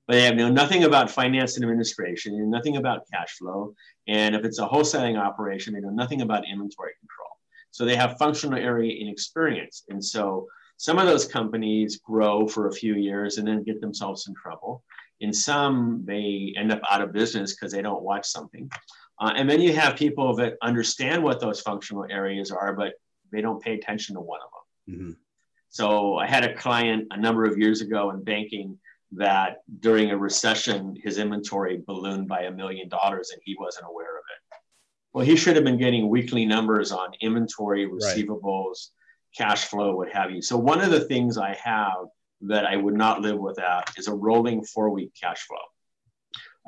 But 0.06 0.14
they 0.14 0.22
have 0.22 0.34
know 0.34 0.50
nothing 0.50 0.84
about 0.84 1.10
finance 1.10 1.56
and 1.56 1.64
administration 1.64 2.34
and 2.34 2.50
nothing 2.50 2.76
about 2.76 3.06
cash 3.12 3.30
flow. 3.38 3.74
And 4.08 4.34
if 4.34 4.44
it's 4.44 4.58
a 4.58 4.66
wholesaling 4.66 5.18
operation, 5.18 5.74
they 5.74 5.80
know 5.80 5.90
nothing 5.90 6.22
about 6.22 6.44
inventory 6.46 6.92
control. 6.98 7.28
So 7.70 7.84
they 7.84 7.96
have 7.96 8.18
functional 8.18 8.58
area 8.58 9.00
inexperience. 9.00 9.84
And 9.88 10.04
so 10.04 10.48
some 10.76 10.98
of 10.98 11.06
those 11.06 11.26
companies 11.26 11.98
grow 11.98 12.46
for 12.46 12.68
a 12.68 12.72
few 12.72 12.94
years 12.94 13.38
and 13.38 13.46
then 13.46 13.62
get 13.62 13.80
themselves 13.80 14.26
in 14.26 14.34
trouble. 14.34 14.82
In 15.20 15.32
some, 15.32 16.02
they 16.04 16.52
end 16.56 16.72
up 16.72 16.80
out 16.90 17.00
of 17.00 17.12
business 17.12 17.54
because 17.54 17.72
they 17.72 17.82
don't 17.82 18.02
watch 18.02 18.26
something. 18.26 18.68
Uh, 19.20 19.32
and 19.36 19.48
then 19.48 19.60
you 19.60 19.72
have 19.72 19.94
people 19.96 20.34
that 20.36 20.56
understand 20.62 21.22
what 21.22 21.40
those 21.40 21.60
functional 21.60 22.06
areas 22.10 22.50
are, 22.50 22.72
but 22.72 22.94
they 23.30 23.40
don't 23.40 23.62
pay 23.62 23.74
attention 23.74 24.16
to 24.16 24.20
one 24.20 24.40
of 24.40 24.48
them. 24.50 24.94
Mm-hmm. 24.94 25.12
So 25.68 26.16
I 26.16 26.26
had 26.26 26.44
a 26.44 26.54
client 26.54 27.06
a 27.12 27.16
number 27.16 27.44
of 27.44 27.56
years 27.56 27.80
ago 27.80 28.10
in 28.10 28.24
banking 28.24 28.78
that 29.12 29.58
during 29.80 30.10
a 30.10 30.16
recession, 30.16 30.96
his 31.02 31.18
inventory 31.18 31.82
ballooned 31.86 32.28
by 32.28 32.42
a 32.42 32.50
million 32.50 32.88
dollars 32.88 33.30
and 33.30 33.40
he 33.44 33.56
wasn't 33.58 33.86
aware 33.88 34.18
of 34.18 34.24
it. 34.28 34.58
Well, 35.12 35.24
he 35.24 35.36
should 35.36 35.56
have 35.56 35.64
been 35.64 35.78
getting 35.78 36.08
weekly 36.08 36.46
numbers 36.46 36.90
on 36.90 37.10
inventory, 37.20 37.86
receivables. 37.88 38.88
Cash 39.36 39.64
flow, 39.66 39.96
what 39.96 40.12
have 40.12 40.30
you. 40.30 40.42
So, 40.42 40.56
one 40.56 40.80
of 40.80 40.90
the 40.90 41.04
things 41.04 41.38
I 41.38 41.54
have 41.62 42.06
that 42.42 42.66
I 42.66 42.76
would 42.76 42.94
not 42.94 43.20
live 43.20 43.38
without 43.38 43.96
is 43.98 44.08
a 44.08 44.14
rolling 44.14 44.64
four 44.64 44.90
week 44.90 45.12
cash 45.20 45.42
flow. 45.46 45.58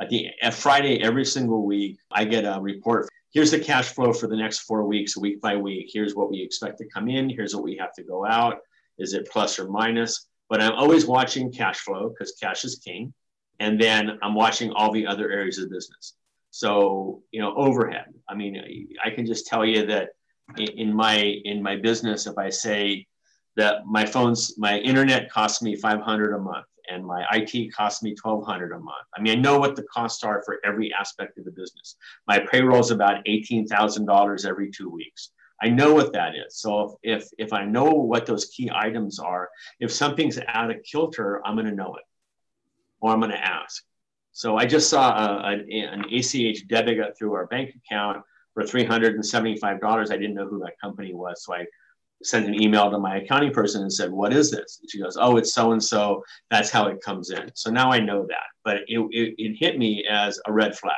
At, 0.00 0.08
the, 0.08 0.28
at 0.42 0.54
Friday, 0.54 1.02
every 1.02 1.24
single 1.24 1.64
week, 1.64 1.98
I 2.10 2.24
get 2.24 2.44
a 2.44 2.60
report 2.60 3.08
here's 3.34 3.50
the 3.50 3.58
cash 3.58 3.92
flow 3.92 4.12
for 4.12 4.28
the 4.28 4.36
next 4.36 4.60
four 4.60 4.84
weeks, 4.84 5.16
week 5.16 5.40
by 5.42 5.56
week. 5.56 5.90
Here's 5.92 6.14
what 6.14 6.30
we 6.30 6.40
expect 6.40 6.78
to 6.78 6.88
come 6.88 7.08
in. 7.08 7.28
Here's 7.28 7.54
what 7.54 7.64
we 7.64 7.76
have 7.76 7.92
to 7.94 8.04
go 8.04 8.24
out. 8.24 8.58
Is 8.96 9.12
it 9.12 9.28
plus 9.30 9.58
or 9.58 9.68
minus? 9.68 10.28
But 10.48 10.62
I'm 10.62 10.72
always 10.72 11.04
watching 11.04 11.52
cash 11.52 11.80
flow 11.80 12.08
because 12.08 12.32
cash 12.40 12.64
is 12.64 12.76
king. 12.76 13.12
And 13.60 13.80
then 13.80 14.18
I'm 14.22 14.34
watching 14.34 14.72
all 14.72 14.92
the 14.92 15.06
other 15.06 15.30
areas 15.30 15.58
of 15.58 15.68
business. 15.68 16.14
So, 16.50 17.22
you 17.32 17.40
know, 17.40 17.54
overhead. 17.56 18.06
I 18.28 18.34
mean, 18.34 18.88
I 19.04 19.10
can 19.10 19.26
just 19.26 19.46
tell 19.46 19.64
you 19.64 19.86
that 19.86 20.10
in 20.58 20.94
my 20.94 21.16
in 21.16 21.62
my 21.62 21.76
business, 21.76 22.26
if 22.26 22.38
I 22.38 22.50
say 22.50 23.06
that 23.56 23.86
my 23.86 24.04
phones, 24.04 24.58
my 24.58 24.78
internet 24.78 25.30
costs 25.30 25.62
me 25.62 25.76
500 25.76 26.34
a 26.34 26.38
month 26.38 26.66
and 26.90 27.04
my 27.04 27.24
IT 27.32 27.72
costs 27.72 28.02
me 28.02 28.14
1200 28.20 28.72
a 28.72 28.78
month. 28.78 29.06
I 29.16 29.20
mean, 29.20 29.38
I 29.38 29.40
know 29.40 29.58
what 29.58 29.76
the 29.76 29.84
costs 29.84 30.24
are 30.24 30.42
for 30.44 30.58
every 30.64 30.92
aspect 30.92 31.38
of 31.38 31.44
the 31.44 31.50
business. 31.50 31.96
My 32.26 32.40
payroll 32.40 32.80
is 32.80 32.90
about 32.90 33.24
$18,000 33.24 34.46
every 34.46 34.70
two 34.70 34.90
weeks. 34.90 35.30
I 35.62 35.68
know 35.68 35.94
what 35.94 36.12
that 36.12 36.34
is. 36.34 36.56
So 36.58 36.98
if, 37.02 37.22
if, 37.22 37.28
if 37.38 37.52
I 37.52 37.64
know 37.64 37.84
what 37.84 38.26
those 38.26 38.46
key 38.46 38.70
items 38.74 39.18
are, 39.18 39.48
if 39.80 39.92
something's 39.92 40.38
out 40.48 40.70
of 40.70 40.82
kilter, 40.82 41.40
I'm 41.46 41.54
going 41.54 41.66
to 41.66 41.74
know 41.74 41.94
it 41.94 42.04
or 43.00 43.12
I'm 43.12 43.20
going 43.20 43.30
to 43.30 43.44
ask. 43.44 43.82
So 44.32 44.56
I 44.56 44.66
just 44.66 44.90
saw 44.90 45.10
a, 45.10 45.52
a, 45.52 45.80
an 45.80 46.04
ACH 46.12 46.66
debit 46.66 47.16
through 47.16 47.34
our 47.34 47.46
bank 47.46 47.70
account 47.76 48.24
for 48.54 48.62
$375. 48.62 50.10
I 50.10 50.16
didn't 50.16 50.34
know 50.34 50.48
who 50.48 50.60
that 50.60 50.80
company 50.80 51.12
was. 51.12 51.44
So 51.44 51.54
I 51.54 51.66
sent 52.22 52.46
an 52.46 52.60
email 52.60 52.90
to 52.90 52.98
my 52.98 53.18
accounting 53.18 53.52
person 53.52 53.82
and 53.82 53.92
said, 53.92 54.10
What 54.10 54.32
is 54.32 54.50
this? 54.50 54.78
And 54.80 54.90
she 54.90 55.00
goes, 55.00 55.16
Oh, 55.20 55.36
it's 55.36 55.52
so 55.52 55.72
and 55.72 55.82
so. 55.82 56.22
That's 56.50 56.70
how 56.70 56.86
it 56.86 57.02
comes 57.02 57.30
in. 57.30 57.50
So 57.54 57.70
now 57.70 57.90
I 57.90 58.00
know 58.00 58.26
that. 58.28 58.46
But 58.64 58.78
it, 58.86 58.98
it, 59.10 59.34
it 59.36 59.56
hit 59.58 59.78
me 59.78 60.04
as 60.08 60.40
a 60.46 60.52
red 60.52 60.76
flag. 60.76 60.96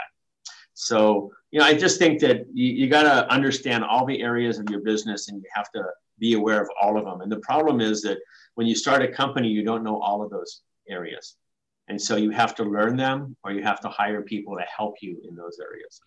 So, 0.74 1.32
you 1.50 1.58
know, 1.58 1.64
I 1.64 1.74
just 1.74 1.98
think 1.98 2.20
that 2.20 2.44
you, 2.52 2.66
you 2.66 2.88
got 2.88 3.02
to 3.02 3.32
understand 3.32 3.82
all 3.82 4.04
the 4.04 4.20
areas 4.20 4.58
of 4.58 4.68
your 4.70 4.80
business 4.80 5.28
and 5.28 5.38
you 5.38 5.48
have 5.54 5.70
to 5.72 5.82
be 6.18 6.34
aware 6.34 6.60
of 6.60 6.68
all 6.80 6.98
of 6.98 7.04
them. 7.04 7.22
And 7.22 7.32
the 7.32 7.40
problem 7.40 7.80
is 7.80 8.02
that 8.02 8.18
when 8.54 8.66
you 8.66 8.74
start 8.74 9.02
a 9.02 9.08
company, 9.08 9.48
you 9.48 9.64
don't 9.64 9.82
know 9.82 10.00
all 10.00 10.22
of 10.22 10.30
those 10.30 10.60
areas. 10.88 11.36
And 11.88 12.00
so 12.00 12.16
you 12.16 12.30
have 12.30 12.54
to 12.56 12.64
learn 12.64 12.96
them 12.96 13.36
or 13.42 13.52
you 13.52 13.62
have 13.62 13.80
to 13.80 13.88
hire 13.88 14.22
people 14.22 14.56
to 14.56 14.64
help 14.64 14.96
you 15.00 15.20
in 15.26 15.34
those 15.34 15.58
areas. 15.60 16.00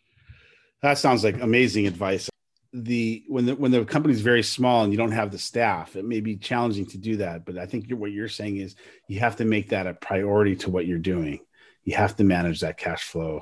That 0.82 0.98
sounds 0.98 1.24
like 1.24 1.42
amazing 1.42 1.88
advice 1.88 2.30
the 2.74 3.24
when 3.28 3.46
the 3.46 3.56
when 3.56 3.72
the 3.72 3.84
company's 3.84 4.22
very 4.22 4.44
small 4.44 4.84
and 4.84 4.94
you 4.94 4.98
don't 4.98 5.12
have 5.12 5.32
the 5.32 5.40
staff, 5.40 5.96
it 5.96 6.06
may 6.06 6.20
be 6.20 6.36
challenging 6.38 6.86
to 6.88 6.98
do 6.98 7.18
that. 7.18 7.46
But 7.46 7.58
I 7.58 7.66
think 7.66 7.88
you're, 7.88 7.98
what 7.98 8.12
you're 8.12 8.28
saying 8.28 8.58
is 8.58 8.76
you 9.08 9.20
have 9.20 9.38
to 9.38 9.46
make 9.46 9.70
that 9.70 9.88
a 9.88 9.94
priority 9.96 10.56
to 10.58 10.70
what 10.70 10.86
you're 10.86 11.00
doing. 11.00 11.40
You 11.84 11.96
have 11.96 12.16
to 12.18 12.24
manage 12.24 12.60
that 12.60 12.78
cash 12.78 13.04
flow 13.04 13.42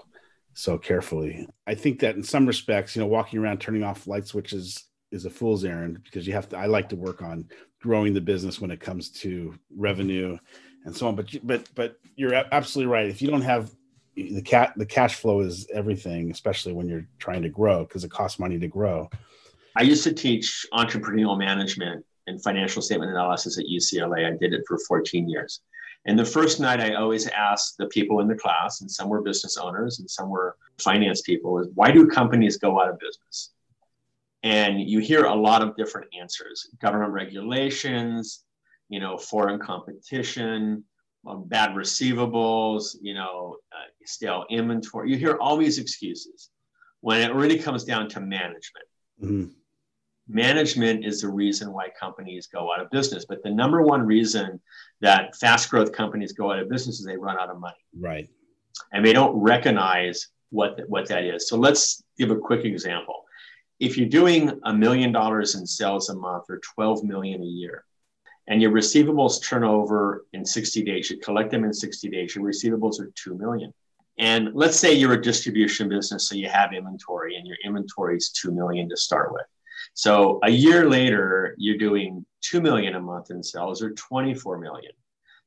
so 0.53 0.77
carefully. 0.77 1.47
I 1.65 1.75
think 1.75 1.99
that 1.99 2.15
in 2.15 2.23
some 2.23 2.45
respects, 2.45 2.95
you 2.95 3.01
know, 3.01 3.07
walking 3.07 3.39
around 3.39 3.59
turning 3.59 3.83
off 3.83 4.07
light 4.07 4.27
switches 4.27 4.85
is 5.11 5.25
a 5.25 5.29
fool's 5.29 5.65
errand 5.65 6.03
because 6.03 6.25
you 6.25 6.33
have 6.33 6.49
to. 6.49 6.57
I 6.57 6.67
like 6.67 6.89
to 6.89 6.95
work 6.95 7.21
on 7.21 7.49
growing 7.81 8.13
the 8.13 8.21
business 8.21 8.61
when 8.61 8.71
it 8.71 8.79
comes 8.79 9.09
to 9.09 9.53
revenue 9.75 10.37
and 10.85 10.95
so 10.95 11.07
on. 11.07 11.15
But 11.15 11.35
but 11.43 11.69
but 11.75 11.97
you're 12.15 12.33
absolutely 12.33 12.91
right. 12.91 13.09
If 13.09 13.21
you 13.21 13.29
don't 13.29 13.41
have 13.41 13.71
the 14.17 14.41
cat 14.41 14.73
the 14.75 14.85
cash 14.85 15.15
flow 15.15 15.41
is 15.41 15.67
everything, 15.73 16.31
especially 16.31 16.73
when 16.73 16.89
you're 16.89 17.05
trying 17.19 17.43
to 17.43 17.49
grow 17.49 17.83
because 17.83 18.03
it 18.03 18.11
costs 18.11 18.39
money 18.39 18.57
to 18.59 18.67
grow. 18.67 19.09
I 19.75 19.83
used 19.83 20.03
to 20.05 20.13
teach 20.13 20.65
entrepreneurial 20.73 21.37
management 21.37 22.03
and 22.25 22.41
financial 22.41 22.81
statement 22.81 23.11
analysis 23.11 23.59
at 23.59 23.65
UCLA. 23.65 24.25
I 24.25 24.35
did 24.35 24.53
it 24.53 24.63
for 24.67 24.79
14 24.87 25.29
years. 25.29 25.61
And 26.05 26.17
the 26.17 26.25
first 26.25 26.59
night, 26.59 26.79
I 26.79 26.95
always 26.95 27.27
asked 27.27 27.77
the 27.77 27.87
people 27.87 28.21
in 28.21 28.27
the 28.27 28.35
class, 28.35 28.81
and 28.81 28.89
some 28.89 29.09
were 29.09 29.21
business 29.21 29.57
owners 29.57 29.99
and 29.99 30.09
some 30.09 30.29
were 30.29 30.55
finance 30.79 31.21
people, 31.21 31.59
is 31.59 31.67
why 31.75 31.91
do 31.91 32.07
companies 32.07 32.57
go 32.57 32.79
out 32.79 32.89
of 32.89 32.99
business? 32.99 33.51
And 34.43 34.81
you 34.81 34.99
hear 34.99 35.25
a 35.25 35.35
lot 35.35 35.61
of 35.61 35.75
different 35.75 36.07
answers 36.19 36.69
government 36.79 37.11
regulations, 37.11 38.45
you 38.89 38.99
know, 38.99 39.17
foreign 39.17 39.59
competition, 39.59 40.83
um, 41.27 41.43
bad 41.45 41.71
receivables, 41.71 42.95
you 43.01 43.13
know, 43.13 43.57
uh, 43.71 43.89
stale 44.05 44.45
inventory. 44.49 45.11
You 45.11 45.17
hear 45.17 45.37
all 45.37 45.57
these 45.57 45.77
excuses 45.77 46.49
when 47.01 47.21
it 47.21 47.33
really 47.33 47.59
comes 47.59 47.83
down 47.83 48.09
to 48.09 48.19
management. 48.19 48.85
Mm-hmm. 49.21 49.45
Management 50.29 51.05
is 51.05 51.21
the 51.21 51.29
reason 51.29 51.71
why 51.71 51.89
companies 51.99 52.47
go 52.47 52.73
out 52.73 52.81
of 52.81 52.89
business. 52.89 53.25
But 53.27 53.43
the 53.43 53.51
number 53.51 53.81
one 53.81 54.05
reason 54.05 54.59
that 55.01 55.35
fast 55.35 55.69
growth 55.69 55.91
companies 55.93 56.33
go 56.33 56.51
out 56.51 56.59
of 56.59 56.69
business 56.69 56.99
is 56.99 57.05
they 57.05 57.17
run 57.17 57.39
out 57.39 57.49
of 57.49 57.59
money. 57.59 57.75
Right. 57.97 58.27
And 58.91 59.05
they 59.05 59.13
don't 59.13 59.35
recognize 59.37 60.27
what, 60.49 60.81
what 60.87 61.07
that 61.09 61.23
is. 61.23 61.47
So 61.47 61.57
let's 61.57 62.03
give 62.17 62.31
a 62.31 62.35
quick 62.35 62.65
example. 62.65 63.23
If 63.79 63.97
you're 63.97 64.09
doing 64.09 64.59
a 64.63 64.73
million 64.73 65.11
dollars 65.11 65.55
in 65.55 65.65
sales 65.65 66.09
a 66.09 66.15
month 66.15 66.45
or 66.49 66.59
12 66.75 67.03
million 67.03 67.41
a 67.41 67.45
year, 67.45 67.85
and 68.47 68.61
your 68.61 68.71
receivables 68.71 69.43
turn 69.43 69.63
over 69.63 70.25
in 70.33 70.45
60 70.45 70.83
days, 70.83 71.09
you 71.09 71.17
collect 71.17 71.51
them 71.51 71.63
in 71.63 71.73
60 71.73 72.09
days, 72.09 72.35
your 72.35 72.45
receivables 72.45 72.99
are 72.99 73.11
2 73.15 73.37
million. 73.37 73.73
And 74.19 74.49
let's 74.53 74.79
say 74.79 74.93
you're 74.93 75.13
a 75.13 75.21
distribution 75.21 75.89
business, 75.89 76.27
so 76.27 76.35
you 76.35 76.49
have 76.49 76.73
inventory 76.73 77.35
and 77.35 77.45
your 77.45 77.57
inventory 77.63 78.17
is 78.17 78.29
2 78.31 78.51
million 78.51 78.89
to 78.89 78.97
start 78.97 79.31
with. 79.31 79.45
So 79.93 80.39
a 80.43 80.49
year 80.49 80.89
later, 80.89 81.55
you're 81.57 81.77
doing 81.77 82.25
2 82.41 82.61
million 82.61 82.95
a 82.95 82.99
month 82.99 83.29
in 83.29 83.43
sales 83.43 83.81
or 83.81 83.91
24 83.91 84.57
million. 84.57 84.91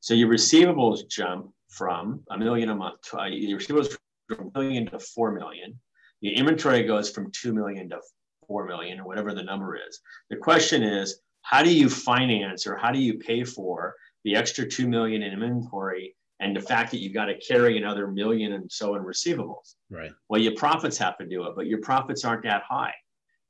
So 0.01 0.15
your 0.15 0.29
receivables 0.29 1.09
jump 1.09 1.53
from 1.69 2.23
a 2.31 2.39
million 2.39 2.71
a 2.71 2.75
month, 2.75 3.01
to, 3.11 3.21
uh, 3.21 3.27
your 3.27 3.59
receivables 3.59 3.97
from 4.29 4.51
a 4.55 4.59
million 4.59 4.87
to 4.87 4.99
4 4.99 5.33
million. 5.33 5.79
Your 6.21 6.35
inventory 6.35 6.85
goes 6.85 7.11
from 7.11 7.33
2 7.33 7.53
million 7.53 7.89
to 7.91 8.01
4 8.47 8.67
million 8.67 9.01
or 9.01 9.05
whatever 9.05 9.35
the 9.35 9.43
number 9.43 9.77
is. 9.77 10.01
The 10.29 10.37
question 10.37 10.83
is, 10.83 11.21
how 11.42 11.62
do 11.62 11.72
you 11.72 11.88
finance 11.88 12.66
or 12.66 12.76
how 12.76 12.90
do 12.90 12.98
you 12.98 13.14
pay 13.14 13.44
for 13.44 13.94
the 14.24 14.37
extra 14.37 14.66
2 14.66 14.88
million 14.88 15.22
in 15.22 15.33
inventory 15.33 16.14
and 16.40 16.57
the 16.57 16.61
fact 16.61 16.90
that 16.90 17.00
you've 17.00 17.14
got 17.14 17.26
to 17.26 17.38
carry 17.38 17.76
another 17.76 18.07
million 18.07 18.55
and 18.55 18.70
so 18.70 18.94
in 18.94 19.03
receivables. 19.03 19.74
Right. 19.90 20.11
Well, 20.29 20.40
your 20.40 20.55
profits 20.55 20.96
have 20.98 21.18
to 21.18 21.26
do 21.26 21.44
it, 21.44 21.53
but 21.55 21.66
your 21.66 21.81
profits 21.81 22.24
aren't 22.24 22.44
that 22.44 22.62
high. 22.68 22.94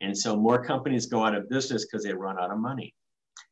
And 0.01 0.17
so 0.17 0.37
more 0.37 0.63
companies 0.63 1.07
go 1.07 1.25
out 1.25 1.35
of 1.35 1.49
business 1.49 1.87
because 1.87 2.05
they 2.05 2.13
run 2.13 2.39
out 2.39 2.51
of 2.51 2.59
money. 2.59 2.95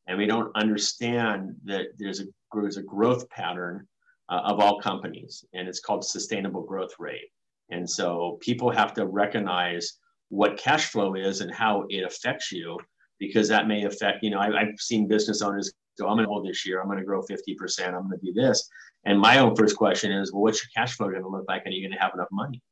And 0.06 0.18
we 0.18 0.26
don't 0.26 0.50
understand 0.56 1.54
that 1.64 1.86
there's 1.98 2.20
a, 2.20 2.24
there's 2.52 2.78
a 2.78 2.82
growth 2.82 3.28
pattern 3.30 3.86
uh, 4.28 4.40
of 4.44 4.58
all 4.58 4.80
companies, 4.80 5.44
and 5.54 5.68
it's 5.68 5.80
called 5.80 6.04
sustainable 6.04 6.62
growth 6.62 6.94
rate. 6.98 7.30
And 7.70 7.88
so 7.88 8.38
people 8.40 8.70
have 8.70 8.94
to 8.94 9.06
recognize 9.06 9.98
what 10.30 10.56
cash 10.56 10.86
flow 10.86 11.14
is 11.14 11.40
and 11.42 11.52
how 11.52 11.84
it 11.90 12.04
affects 12.04 12.50
you, 12.50 12.78
because 13.18 13.48
that 13.48 13.68
may 13.68 13.84
affect, 13.84 14.22
you 14.22 14.30
know, 14.30 14.38
I, 14.38 14.60
I've 14.60 14.78
seen 14.78 15.08
business 15.08 15.42
owners 15.42 15.72
go, 15.98 16.08
I'm 16.08 16.16
going 16.16 16.26
to 16.26 16.30
hold 16.30 16.46
this 16.46 16.66
year, 16.66 16.80
I'm 16.80 16.86
going 16.86 16.98
to 16.98 17.04
grow 17.04 17.22
50%, 17.22 17.86
I'm 17.86 18.08
going 18.08 18.18
to 18.18 18.24
do 18.24 18.32
this. 18.32 18.68
And 19.04 19.18
my 19.18 19.38
own 19.38 19.56
first 19.56 19.76
question 19.76 20.12
is, 20.12 20.32
well, 20.32 20.42
what's 20.42 20.62
your 20.62 20.70
cash 20.74 20.96
flow 20.96 21.08
going 21.08 21.22
to 21.22 21.28
look 21.28 21.44
like? 21.48 21.62
And 21.64 21.72
are 21.72 21.76
you 21.76 21.86
going 21.86 21.96
to 21.96 22.02
have 22.02 22.14
enough 22.14 22.28
money? 22.30 22.62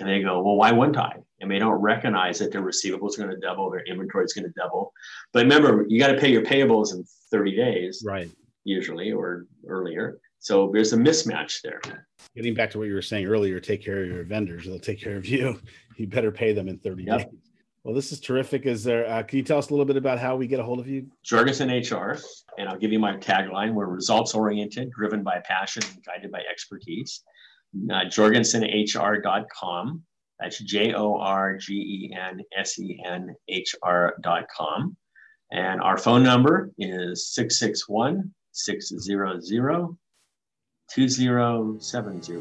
And 0.00 0.08
they 0.08 0.22
go, 0.22 0.42
well, 0.42 0.56
why 0.56 0.72
wouldn't 0.72 0.96
I? 0.96 1.14
And 1.40 1.50
they 1.50 1.58
don't 1.58 1.80
recognize 1.80 2.38
that 2.40 2.50
their 2.50 2.62
receivables 2.62 3.14
are 3.14 3.22
going 3.22 3.30
to 3.30 3.40
double, 3.40 3.70
their 3.70 3.84
inventory 3.84 4.24
is 4.24 4.32
going 4.32 4.46
to 4.46 4.52
double. 4.56 4.92
But 5.32 5.44
remember, 5.44 5.86
you 5.88 6.00
got 6.00 6.08
to 6.08 6.18
pay 6.18 6.32
your 6.32 6.42
payables 6.42 6.92
in 6.92 7.04
30 7.30 7.56
days, 7.56 8.02
right? 8.04 8.28
Usually 8.64 9.12
or 9.12 9.46
earlier. 9.68 10.18
So 10.40 10.70
there's 10.72 10.92
a 10.92 10.96
mismatch 10.96 11.62
there. 11.62 11.80
Getting 12.34 12.54
back 12.54 12.70
to 12.72 12.78
what 12.78 12.88
you 12.88 12.94
were 12.94 13.02
saying 13.02 13.26
earlier, 13.26 13.60
take 13.60 13.84
care 13.84 14.02
of 14.02 14.08
your 14.08 14.24
vendors; 14.24 14.66
they'll 14.66 14.78
take 14.78 15.00
care 15.00 15.16
of 15.16 15.26
you. 15.26 15.60
You 15.96 16.08
better 16.08 16.32
pay 16.32 16.52
them 16.52 16.68
in 16.68 16.78
30 16.78 17.04
yep. 17.04 17.18
days. 17.18 17.28
Well, 17.84 17.94
this 17.94 18.12
is 18.12 18.20
terrific. 18.20 18.64
Is 18.64 18.82
there? 18.82 19.06
Uh, 19.06 19.22
can 19.22 19.36
you 19.36 19.44
tell 19.44 19.58
us 19.58 19.68
a 19.68 19.70
little 19.70 19.84
bit 19.84 19.98
about 19.98 20.18
how 20.18 20.36
we 20.36 20.46
get 20.46 20.58
a 20.58 20.62
hold 20.62 20.80
of 20.80 20.88
you? 20.88 21.06
Jorgensen 21.22 21.68
HR, 21.68 22.18
and 22.58 22.66
I'll 22.66 22.78
give 22.78 22.92
you 22.92 22.98
my 22.98 23.12
tagline: 23.18 23.74
We're 23.74 23.86
results 23.86 24.34
oriented, 24.34 24.90
driven 24.90 25.22
by 25.22 25.40
passion, 25.44 25.82
and 25.92 26.02
guided 26.02 26.32
by 26.32 26.40
expertise. 26.50 27.22
Uh, 27.90 28.04
jorgensenhr.com. 28.06 30.02
That's 30.40 30.58
J 30.60 30.94
O 30.94 31.18
R 31.18 31.58
G 31.58 31.74
E 31.74 32.16
N 32.18 32.40
S 32.56 32.78
E 32.78 32.98
N 33.04 33.34
H 33.48 33.74
R.com. 33.82 34.96
And 35.52 35.82
our 35.82 35.98
phone 35.98 36.22
number 36.22 36.70
is 36.78 37.34
661 37.34 38.32
600 38.52 39.42
2070. 40.94 42.36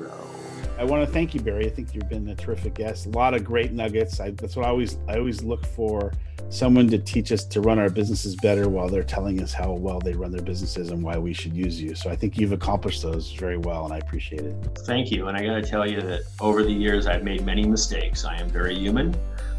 I 0.78 0.84
want 0.84 1.04
to 1.04 1.12
thank 1.12 1.34
you, 1.34 1.42
Barry. 1.42 1.66
I 1.66 1.70
think 1.70 1.96
you've 1.96 2.08
been 2.08 2.28
a 2.28 2.36
terrific 2.36 2.76
guest. 2.76 3.08
A 3.08 3.10
lot 3.10 3.34
of 3.34 3.44
great 3.44 3.72
nuggets. 3.72 4.20
I, 4.20 4.30
that's 4.32 4.56
what 4.56 4.68
I 4.68 4.70
always 4.70 5.00
I 5.08 5.18
always 5.18 5.44
look 5.44 5.66
for 5.66 6.14
someone 6.50 6.88
to 6.90 7.00
teach 7.00 7.32
us 7.32 7.46
to 7.46 7.62
run 7.62 7.80
our 7.80 7.90
businesses 7.90 8.36
better 8.36 8.70
while 8.70 8.88
they're 8.88 9.02
telling 9.02 9.42
us 9.42 9.54
how 9.54 9.72
well 9.72 10.00
they 10.00 10.14
run 10.14 10.32
their 10.32 10.44
businesses 10.44 10.92
and 10.92 11.02
why 11.02 11.18
we 11.18 11.34
should 11.34 11.56
use 11.56 11.82
you. 11.82 11.96
So 11.96 12.12
I 12.12 12.16
think 12.16 12.38
you've 12.38 12.52
accomplished 12.52 13.02
those 13.02 13.32
very 13.32 13.58
well, 13.58 13.86
and 13.86 13.94
I 13.94 13.98
appreciate 13.98 14.42
it. 14.42 14.56
Thank 14.86 15.10
you. 15.10 15.30
And 15.30 15.38
I 15.38 15.44
got 15.44 15.56
to 15.56 15.64
tell 15.64 15.90
you 15.90 16.02
that 16.02 16.22
over 16.40 16.64
the 16.64 16.72
years, 16.72 17.08
I've 17.08 17.24
made 17.24 17.44
many 17.44 17.66
mistakes. 17.66 18.24
I 18.24 18.40
am 18.40 18.50
very 18.50 18.76
human. 18.76 19.16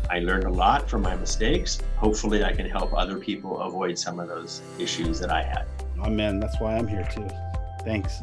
I 0.09 0.21
learned 0.21 0.45
a 0.45 0.51
lot 0.51 0.89
from 0.89 1.03
my 1.03 1.17
mistakes. 1.17 1.81
Hopefully, 1.97 2.45
I 2.45 2.53
can 2.53 2.71
help 2.71 2.93
other 2.97 3.19
people 3.19 3.61
avoid 3.61 3.99
some 3.99 4.21
of 4.21 4.29
those 4.29 4.63
issues 4.79 5.19
that 5.19 5.31
I 5.31 5.43
had. 5.43 5.67
Amen. 5.99 6.39
That's 6.39 6.61
why 6.61 6.77
I'm 6.77 6.87
here 6.87 7.09
too. 7.13 7.29
Thanks. 7.85 8.23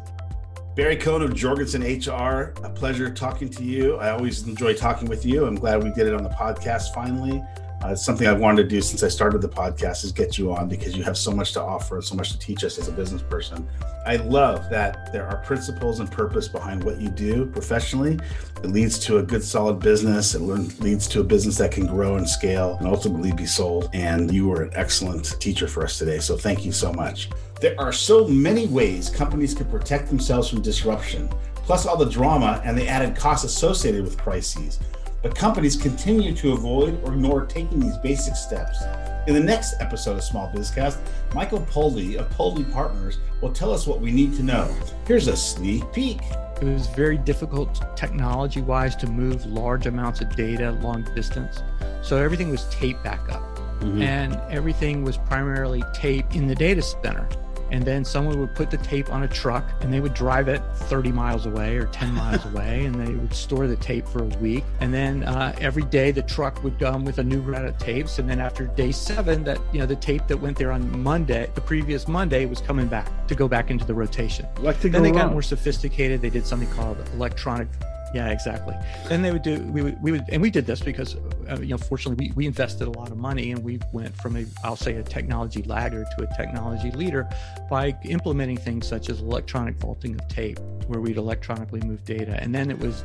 Barry 0.73 0.95
Cohn 0.95 1.21
of 1.21 1.35
Jorgensen 1.35 1.81
HR, 1.81 2.53
a 2.63 2.69
pleasure 2.69 3.13
talking 3.13 3.49
to 3.49 3.63
you. 3.63 3.97
I 3.97 4.11
always 4.11 4.47
enjoy 4.47 4.73
talking 4.73 5.09
with 5.09 5.25
you. 5.25 5.45
I'm 5.45 5.55
glad 5.55 5.83
we 5.83 5.91
did 5.91 6.07
it 6.07 6.13
on 6.13 6.23
the 6.23 6.29
podcast 6.29 6.93
finally. 6.93 7.43
Uh, 7.83 7.89
it's 7.89 8.05
something 8.05 8.27
I've 8.27 8.39
wanted 8.39 8.63
to 8.63 8.69
do 8.69 8.79
since 8.79 9.01
I 9.01 9.07
started 9.07 9.41
the 9.41 9.49
podcast 9.49 10.03
is 10.03 10.11
get 10.11 10.37
you 10.37 10.53
on 10.53 10.69
because 10.69 10.95
you 10.95 11.03
have 11.03 11.17
so 11.17 11.31
much 11.31 11.53
to 11.53 11.61
offer 11.61 11.95
and 11.95 12.03
so 12.03 12.13
much 12.13 12.31
to 12.31 12.37
teach 12.37 12.63
us 12.63 12.77
as 12.77 12.87
a 12.87 12.91
business 12.91 13.23
person. 13.23 13.67
I 14.05 14.17
love 14.17 14.69
that 14.69 15.11
there 15.11 15.27
are 15.27 15.37
principles 15.37 15.99
and 15.99 16.11
purpose 16.11 16.47
behind 16.47 16.83
what 16.83 17.01
you 17.01 17.09
do 17.09 17.47
professionally. 17.47 18.19
It 18.63 18.67
leads 18.67 18.99
to 18.99 19.17
a 19.17 19.23
good, 19.23 19.43
solid 19.43 19.79
business. 19.79 20.35
It 20.35 20.41
leads 20.41 21.07
to 21.07 21.21
a 21.21 21.23
business 21.23 21.57
that 21.57 21.71
can 21.71 21.87
grow 21.87 22.17
and 22.17 22.29
scale 22.29 22.77
and 22.79 22.87
ultimately 22.87 23.31
be 23.31 23.47
sold. 23.47 23.89
And 23.93 24.31
you 24.31 24.47
were 24.47 24.63
an 24.63 24.71
excellent 24.75 25.39
teacher 25.39 25.67
for 25.67 25.83
us 25.83 25.97
today. 25.97 26.19
So 26.19 26.37
thank 26.37 26.63
you 26.65 26.71
so 26.71 26.93
much. 26.93 27.29
There 27.61 27.79
are 27.79 27.91
so 27.91 28.27
many 28.27 28.67
ways 28.67 29.09
companies 29.09 29.55
can 29.55 29.65
protect 29.67 30.07
themselves 30.07 30.49
from 30.49 30.61
disruption, 30.61 31.29
plus 31.55 31.87
all 31.87 31.97
the 31.97 32.09
drama 32.09 32.61
and 32.63 32.77
the 32.77 32.87
added 32.87 33.15
costs 33.15 33.45
associated 33.45 34.03
with 34.03 34.19
crises 34.19 34.79
but 35.21 35.35
companies 35.35 35.75
continue 35.75 36.33
to 36.35 36.53
avoid 36.53 37.01
or 37.03 37.13
ignore 37.13 37.45
taking 37.45 37.79
these 37.79 37.97
basic 37.97 38.35
steps. 38.35 38.83
In 39.27 39.35
the 39.35 39.39
next 39.39 39.75
episode 39.79 40.17
of 40.17 40.23
Small 40.23 40.51
Bizcast, 40.51 40.97
Michael 41.35 41.61
Poldy 41.61 42.17
of 42.17 42.29
Poldy 42.31 42.63
Partners 42.71 43.19
will 43.39 43.53
tell 43.53 43.71
us 43.71 43.85
what 43.85 44.01
we 44.01 44.11
need 44.11 44.35
to 44.35 44.43
know. 44.43 44.73
Here's 45.05 45.27
a 45.27 45.37
sneak 45.37 45.83
peek. 45.93 46.21
It 46.59 46.65
was 46.65 46.87
very 46.87 47.17
difficult 47.17 47.83
technology 47.95 48.61
wise 48.61 48.95
to 48.97 49.07
move 49.07 49.45
large 49.45 49.85
amounts 49.85 50.21
of 50.21 50.35
data 50.35 50.71
long 50.73 51.03
distance. 51.15 51.61
So 52.01 52.17
everything 52.17 52.49
was 52.49 52.65
tape 52.69 52.97
backup. 53.03 53.41
Mm-hmm. 53.81 54.01
And 54.01 54.35
everything 54.51 55.03
was 55.03 55.17
primarily 55.17 55.83
tape 55.93 56.35
in 56.35 56.47
the 56.47 56.53
data 56.53 56.83
center 56.83 57.27
and 57.71 57.83
then 57.83 58.05
someone 58.05 58.39
would 58.39 58.53
put 58.53 58.69
the 58.69 58.77
tape 58.77 59.11
on 59.11 59.23
a 59.23 59.27
truck 59.27 59.65
and 59.81 59.91
they 59.91 59.99
would 59.99 60.13
drive 60.13 60.47
it 60.47 60.61
30 60.75 61.11
miles 61.11 61.45
away 61.45 61.77
or 61.77 61.85
10 61.87 62.13
miles 62.13 62.45
away 62.53 62.85
and 62.85 62.95
they 62.95 63.13
would 63.13 63.33
store 63.33 63.67
the 63.67 63.77
tape 63.77 64.07
for 64.07 64.23
a 64.23 64.27
week. 64.37 64.63
And 64.79 64.93
then 64.93 65.23
uh, 65.23 65.55
every 65.59 65.83
day 65.83 66.11
the 66.11 66.21
truck 66.21 66.63
would 66.63 66.77
come 66.79 67.05
with 67.05 67.17
a 67.17 67.23
new 67.23 67.41
round 67.41 67.67
of 67.67 67.77
tapes. 67.77 68.19
And 68.19 68.29
then 68.29 68.39
after 68.39 68.67
day 68.67 68.91
seven 68.91 69.43
that 69.45 69.59
you 69.71 69.79
know 69.79 69.85
the 69.85 69.95
tape 69.95 70.27
that 70.27 70.37
went 70.37 70.57
there 70.57 70.71
on 70.71 71.01
monday 71.01 71.49
the 71.55 71.61
previous 71.61 72.07
monday 72.07 72.45
was 72.45 72.59
coming 72.59 72.87
back 72.87 73.27
to 73.27 73.35
go 73.35 73.47
back 73.47 73.71
into 73.71 73.85
the 73.85 73.93
rotation. 73.93 74.45
Like 74.59 74.79
to 74.81 74.89
then 74.89 75.03
they 75.03 75.11
got 75.11 75.31
more 75.31 75.41
sophisticated. 75.41 76.21
They 76.21 76.29
did 76.29 76.45
something 76.45 76.69
called 76.71 76.97
electronic 77.13 77.67
yeah, 78.13 78.29
exactly. 78.29 78.75
Then 79.07 79.21
they 79.21 79.31
would 79.31 79.41
do 79.41 79.61
we 79.63 79.81
would 79.81 80.01
we 80.01 80.11
would 80.11 80.25
and 80.29 80.41
we 80.41 80.49
did 80.49 80.65
this 80.65 80.81
because 80.81 81.15
uh, 81.49 81.59
you 81.59 81.67
know 81.67 81.77
fortunately 81.77 82.27
we, 82.27 82.33
we 82.33 82.45
invested 82.45 82.87
a 82.87 82.91
lot 82.91 83.09
of 83.09 83.17
money 83.17 83.51
and 83.51 83.63
we 83.63 83.79
went 83.93 84.15
from 84.17 84.35
a 84.35 84.45
I'll 84.63 84.75
say 84.75 84.95
a 84.95 85.03
technology 85.03 85.63
laggard 85.63 86.07
to 86.17 86.23
a 86.23 86.35
technology 86.35 86.91
leader 86.91 87.29
by 87.69 87.97
implementing 88.03 88.57
things 88.57 88.87
such 88.87 89.09
as 89.09 89.21
electronic 89.21 89.77
vaulting 89.77 90.15
of 90.15 90.27
tape 90.27 90.59
where 90.87 90.99
we'd 90.99 91.17
electronically 91.17 91.81
move 91.81 92.03
data 92.03 92.37
and 92.41 92.53
then 92.53 92.69
it 92.69 92.79
was 92.79 93.03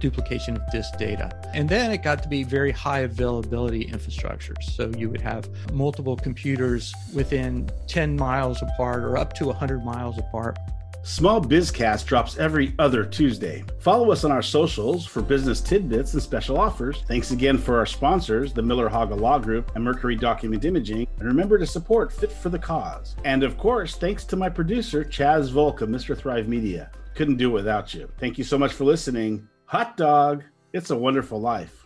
duplication 0.00 0.56
of 0.56 0.62
disk 0.70 0.96
data. 0.96 1.30
And 1.54 1.68
then 1.68 1.90
it 1.90 2.02
got 2.02 2.22
to 2.22 2.28
be 2.28 2.44
very 2.44 2.70
high 2.70 3.00
availability 3.00 3.86
infrastructures. 3.86 4.62
So 4.62 4.92
you 4.96 5.10
would 5.10 5.20
have 5.20 5.48
multiple 5.72 6.16
computers 6.16 6.94
within 7.12 7.68
10 7.88 8.16
miles 8.16 8.62
apart 8.62 9.02
or 9.02 9.16
up 9.16 9.32
to 9.34 9.46
100 9.46 9.84
miles 9.84 10.18
apart 10.18 10.58
Small 11.02 11.40
Bizcast 11.40 12.06
drops 12.06 12.36
every 12.38 12.74
other 12.78 13.04
Tuesday. 13.04 13.64
Follow 13.78 14.10
us 14.10 14.24
on 14.24 14.32
our 14.32 14.42
socials 14.42 15.06
for 15.06 15.22
business 15.22 15.60
tidbits 15.60 16.12
and 16.12 16.22
special 16.22 16.58
offers. 16.58 17.02
Thanks 17.06 17.30
again 17.30 17.56
for 17.56 17.78
our 17.78 17.86
sponsors, 17.86 18.52
the 18.52 18.62
Miller 18.62 18.88
Haga 18.88 19.14
Law 19.14 19.38
Group 19.38 19.70
and 19.74 19.84
Mercury 19.84 20.16
Document 20.16 20.64
Imaging. 20.64 21.06
And 21.18 21.28
remember 21.28 21.56
to 21.56 21.66
support 21.66 22.12
Fit 22.12 22.32
for 22.32 22.48
the 22.50 22.58
Cause. 22.58 23.16
And 23.24 23.42
of 23.42 23.56
course, 23.56 23.96
thanks 23.96 24.24
to 24.24 24.36
my 24.36 24.48
producer, 24.48 25.04
Chaz 25.04 25.50
Volk 25.50 25.80
of 25.80 25.88
Mr. 25.88 26.16
Thrive 26.16 26.48
Media. 26.48 26.90
Couldn't 27.14 27.36
do 27.36 27.50
it 27.50 27.54
without 27.54 27.94
you. 27.94 28.10
Thank 28.18 28.36
you 28.36 28.44
so 28.44 28.58
much 28.58 28.72
for 28.72 28.84
listening. 28.84 29.48
Hot 29.66 29.96
dog, 29.96 30.44
it's 30.72 30.90
a 30.90 30.96
wonderful 30.96 31.40
life. 31.40 31.77